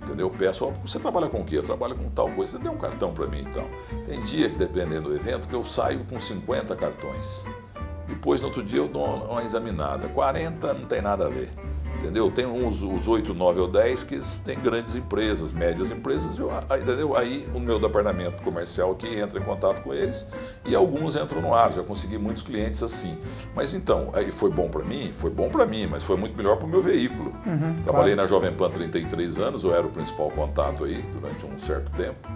Entendeu? 0.03 0.27
Eu 0.27 0.31
peço, 0.31 0.70
você 0.85 0.99
trabalha 0.99 1.29
com 1.29 1.40
o 1.40 1.44
quê? 1.44 1.57
Eu 1.57 1.62
trabalho 1.62 1.94
com 1.94 2.11
tal 2.11 2.29
coisa. 2.31 2.53
Você 2.53 2.62
dê 2.62 2.68
um 2.68 2.77
cartão 2.77 3.14
para 3.14 3.27
mim 3.27 3.40
então. 3.40 3.66
Tem 4.05 4.20
dia 4.23 4.51
que, 4.51 4.57
dependendo 4.57 5.09
do 5.09 5.16
evento, 5.16 5.49
que 5.49 5.55
eu 5.55 5.64
saio 5.64 6.05
com 6.05 6.20
50 6.20 6.77
cartões. 6.77 7.44
Depois, 8.07 8.40
no 8.40 8.49
outro 8.49 8.62
dia, 8.62 8.81
eu 8.81 8.88
dou 8.88 9.05
uma 9.05 9.42
examinada. 9.42 10.09
40 10.09 10.75
não 10.75 10.85
tem 10.85 11.01
nada 11.01 11.27
a 11.27 11.29
ver 11.29 11.51
entendeu? 12.04 12.30
Tem 12.30 12.46
uns, 12.46 12.82
os 12.82 13.08
8, 13.08 13.32
9 13.32 13.60
ou 13.60 13.68
10 13.68 14.04
que 14.04 14.20
tem 14.44 14.58
grandes 14.58 14.94
empresas, 14.94 15.52
médias 15.52 15.90
empresas, 15.90 16.38
eu, 16.38 16.50
entendeu? 16.80 17.16
Aí 17.16 17.48
o 17.54 17.60
meu 17.60 17.78
departamento 17.78 18.42
comercial 18.42 18.92
aqui 18.92 19.18
entra 19.18 19.40
em 19.40 19.42
contato 19.42 19.82
com 19.82 19.92
eles 19.92 20.26
e 20.66 20.74
alguns 20.74 21.16
entram 21.16 21.40
no 21.40 21.54
ar, 21.54 21.72
já 21.72 21.82
consegui 21.82 22.18
muitos 22.18 22.42
clientes 22.42 22.82
assim. 22.82 23.16
Mas 23.54 23.72
então, 23.72 24.10
aí 24.12 24.30
foi 24.30 24.50
bom 24.50 24.68
para 24.68 24.84
mim? 24.84 25.10
Foi 25.12 25.30
bom 25.30 25.48
para 25.48 25.64
mim, 25.64 25.86
mas 25.86 26.04
foi 26.04 26.16
muito 26.16 26.36
melhor 26.36 26.56
para 26.56 26.66
o 26.66 26.68
meu 26.68 26.82
veículo. 26.82 27.32
Uhum, 27.46 27.74
Trabalhei 27.82 28.14
claro. 28.14 28.16
na 28.16 28.26
Jovem 28.26 28.52
Pan 28.52 28.70
33 28.70 29.38
anos, 29.38 29.64
eu 29.64 29.74
era 29.74 29.86
o 29.86 29.90
principal 29.90 30.30
contato 30.30 30.84
aí 30.84 31.02
durante 31.12 31.46
um 31.46 31.58
certo 31.58 31.90
tempo. 31.96 32.28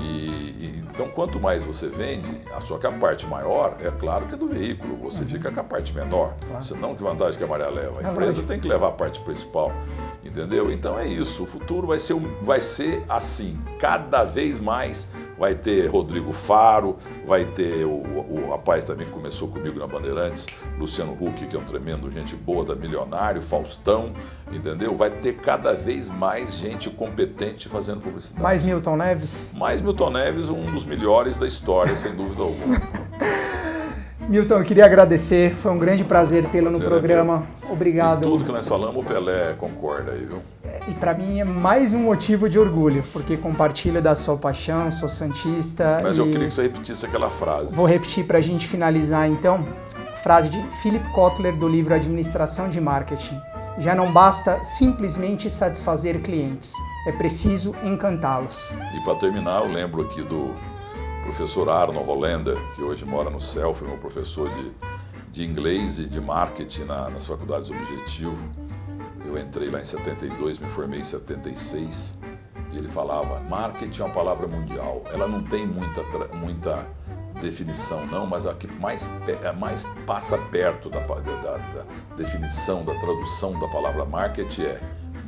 E, 0.00 0.82
então, 0.90 1.08
quanto 1.08 1.40
mais 1.40 1.64
você 1.64 1.88
vende, 1.88 2.28
sua 2.60 2.78
que 2.78 2.86
a 2.86 2.92
parte 2.92 3.26
maior, 3.26 3.76
é 3.80 3.90
claro 3.90 4.26
que 4.26 4.34
é 4.34 4.36
do 4.36 4.46
veículo, 4.46 4.96
você 4.96 5.22
uhum. 5.22 5.28
fica 5.28 5.50
com 5.50 5.60
a 5.60 5.64
parte 5.64 5.94
menor. 5.94 6.34
Claro. 6.46 6.64
Senão, 6.64 6.94
que 6.94 7.02
vantagem 7.02 7.38
que 7.38 7.44
a 7.44 7.46
Maria 7.46 7.68
leva? 7.68 8.00
A 8.00 8.08
é 8.08 8.10
empresa 8.10 8.42
tem 8.42 8.60
que 8.60 8.68
levar 8.68 8.88
a 8.88 8.92
parte 8.92 9.20
principal, 9.20 9.72
entendeu? 10.24 10.70
Então 10.70 10.98
é 10.98 11.06
isso, 11.06 11.42
o 11.42 11.46
futuro 11.46 11.86
vai 11.86 11.98
ser, 11.98 12.14
vai 12.42 12.60
ser 12.60 13.02
assim, 13.08 13.58
cada 13.78 14.24
vez 14.24 14.58
mais 14.58 15.08
vai 15.40 15.54
ter 15.54 15.86
Rodrigo 15.86 16.34
Faro, 16.34 16.98
vai 17.26 17.46
ter 17.46 17.86
o, 17.86 17.92
o 17.92 18.48
rapaz 18.50 18.84
também 18.84 19.06
que 19.06 19.12
começou 19.12 19.48
comigo 19.48 19.78
na 19.78 19.86
Bandeirantes, 19.86 20.46
Luciano 20.78 21.16
Huck, 21.18 21.46
que 21.46 21.56
é 21.56 21.58
um 21.58 21.64
tremendo 21.64 22.10
gente 22.10 22.36
boa 22.36 22.62
da 22.62 22.74
Milionário, 22.74 23.40
Faustão, 23.40 24.12
entendeu? 24.52 24.94
Vai 24.94 25.08
ter 25.08 25.36
cada 25.36 25.72
vez 25.72 26.10
mais 26.10 26.56
gente 26.56 26.90
competente 26.90 27.70
fazendo 27.70 28.02
publicidade. 28.02 28.42
Mais 28.42 28.62
Milton 28.62 28.96
Neves? 28.96 29.54
Mais 29.56 29.80
Milton 29.80 30.10
Neves, 30.10 30.50
um 30.50 30.70
dos 30.70 30.84
melhores 30.84 31.38
da 31.38 31.46
história, 31.46 31.96
sem 31.96 32.14
dúvida 32.14 32.42
alguma. 32.42 32.76
Milton, 34.28 34.58
eu 34.58 34.64
queria 34.64 34.84
agradecer, 34.84 35.54
foi 35.54 35.72
um 35.72 35.78
grande 35.78 36.04
prazer 36.04 36.44
tê-lo 36.50 36.70
no 36.70 36.82
é 36.82 36.84
programa. 36.84 37.46
É 37.66 37.72
Obrigado. 37.72 38.22
Tudo 38.22 38.44
que 38.44 38.52
nós 38.52 38.68
falamos, 38.68 39.02
o 39.02 39.04
Pelé 39.04 39.54
concorda 39.58 40.12
aí, 40.12 40.22
viu? 40.24 40.42
E 40.88 40.94
para 40.94 41.14
mim 41.14 41.40
é 41.40 41.44
mais 41.44 41.92
um 41.92 42.00
motivo 42.00 42.48
de 42.48 42.58
orgulho, 42.58 43.04
porque 43.12 43.36
compartilho 43.36 44.02
da 44.02 44.14
sua 44.14 44.36
paixão, 44.36 44.90
sou 44.90 45.08
santista. 45.08 46.00
Mas 46.02 46.18
eu 46.18 46.26
queria 46.26 46.48
que 46.48 46.54
você 46.54 46.62
repetisse 46.62 47.04
aquela 47.04 47.30
frase. 47.30 47.74
Vou 47.74 47.86
repetir 47.86 48.26
para 48.26 48.38
a 48.38 48.40
gente 48.40 48.66
finalizar 48.66 49.28
então. 49.28 49.66
Frase 50.22 50.48
de 50.48 50.60
Philip 50.82 51.06
Kotler 51.12 51.56
do 51.56 51.68
livro 51.68 51.94
Administração 51.94 52.68
de 52.68 52.80
Marketing. 52.80 53.40
Já 53.78 53.94
não 53.94 54.12
basta 54.12 54.62
simplesmente 54.62 55.48
satisfazer 55.48 56.20
clientes, 56.20 56.74
é 57.06 57.12
preciso 57.12 57.74
encantá-los. 57.82 58.68
E 58.94 59.02
para 59.02 59.14
terminar, 59.14 59.62
eu 59.62 59.72
lembro 59.72 60.02
aqui 60.02 60.22
do 60.22 60.54
professor 61.22 61.68
Arno 61.70 62.02
Hollander, 62.02 62.58
que 62.74 62.82
hoje 62.82 63.04
mora 63.04 63.30
no 63.30 63.40
CEL, 63.40 63.72
foi 63.72 63.88
meu 63.88 63.96
professor 63.96 64.50
de, 64.50 64.72
de 65.30 65.44
inglês 65.44 65.98
e 65.98 66.04
de 66.04 66.20
marketing 66.20 66.84
na, 66.84 67.08
nas 67.08 67.24
faculdades 67.24 67.70
Objetivo. 67.70 68.36
Eu 69.30 69.38
entrei 69.38 69.70
lá 69.70 69.80
em 69.80 69.84
72, 69.84 70.58
me 70.58 70.68
formei 70.68 71.00
em 71.00 71.04
76, 71.04 72.16
e 72.72 72.78
ele 72.78 72.88
falava: 72.88 73.38
marketing 73.48 74.02
é 74.02 74.04
uma 74.06 74.14
palavra 74.14 74.48
mundial. 74.48 75.04
Ela 75.12 75.28
não 75.28 75.40
tem 75.42 75.64
muita, 75.64 76.02
muita 76.34 76.84
definição, 77.40 78.04
não, 78.06 78.26
mas 78.26 78.44
a 78.44 78.54
que 78.54 78.66
mais, 78.66 79.08
mais 79.56 79.84
passa 80.04 80.36
perto 80.36 80.90
da, 80.90 80.98
da, 80.98 81.56
da 81.56 81.84
definição, 82.16 82.84
da 82.84 82.98
tradução 82.98 83.56
da 83.58 83.68
palavra 83.68 84.04
marketing 84.04 84.62
é 84.62 84.80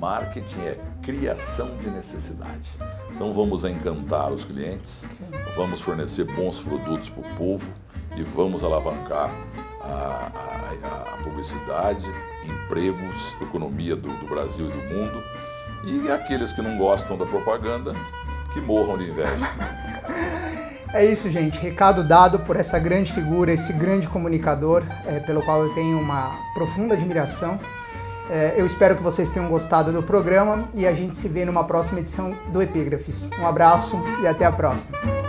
Marketing 0.03 0.63
é 0.63 0.81
criação 1.01 1.77
de 1.77 1.89
necessidades. 1.89 2.77
Então 3.09 3.33
vamos 3.33 3.63
encantar 3.63 4.33
os 4.33 4.45
clientes, 4.45 5.07
vamos 5.55 5.81
fornecer 5.81 6.25
bons 6.25 6.59
produtos 6.59 7.09
para 7.09 7.21
o 7.21 7.35
povo 7.37 7.73
e 8.17 8.23
vamos 8.25 8.65
alavancar 8.65 9.33
a, 9.81 10.33
a, 10.35 11.15
a 11.15 11.23
publicidade, 11.23 12.11
empregos, 12.51 13.37
economia 13.41 13.95
do, 13.95 14.09
do 14.09 14.27
Brasil 14.27 14.67
e 14.67 14.71
do 14.71 14.95
mundo. 14.95 15.23
E 15.85 16.11
aqueles 16.11 16.53
que 16.53 16.63
não 16.63 16.79
gostam 16.79 17.17
da 17.17 17.27
propaganda, 17.27 17.95
que 18.53 18.61
morram 18.61 18.99
de 18.99 19.11
inveja. 19.11 19.47
É 20.95 21.07
isso, 21.07 21.31
gente. 21.31 21.59
Recado 21.59 22.05
dado 22.05 22.41
por 22.41 22.55
essa 22.55 22.79
grande 22.79 23.15
figura, 23.15 23.51
esse 23.51 23.73
grande 23.73 24.07
comunicador, 24.09 24.83
é, 25.07 25.21
pelo 25.21 25.41
qual 25.41 25.63
eu 25.63 25.73
tenho 25.73 25.99
uma 25.99 26.39
profunda 26.53 26.93
admiração. 26.93 27.59
É, 28.31 28.55
eu 28.57 28.67
espero 28.67 28.97
que 28.97 29.03
vocês 29.03 29.31
tenham 29.31 29.49
gostado 29.49 29.91
do 29.91 30.03
programa 30.03 30.69
e 30.75 30.87
a 30.87 30.93
gente 30.93 31.17
se 31.17 31.29
vê 31.29 31.47
numa 31.47 31.65
próxima 31.65 32.01
edição 32.01 32.37
do 32.53 32.61
Epígrafes. 32.61 33.27
Um 33.41 33.47
abraço 33.47 33.99
e 34.23 34.27
até 34.27 34.45
a 34.45 34.53
próxima. 34.53 35.22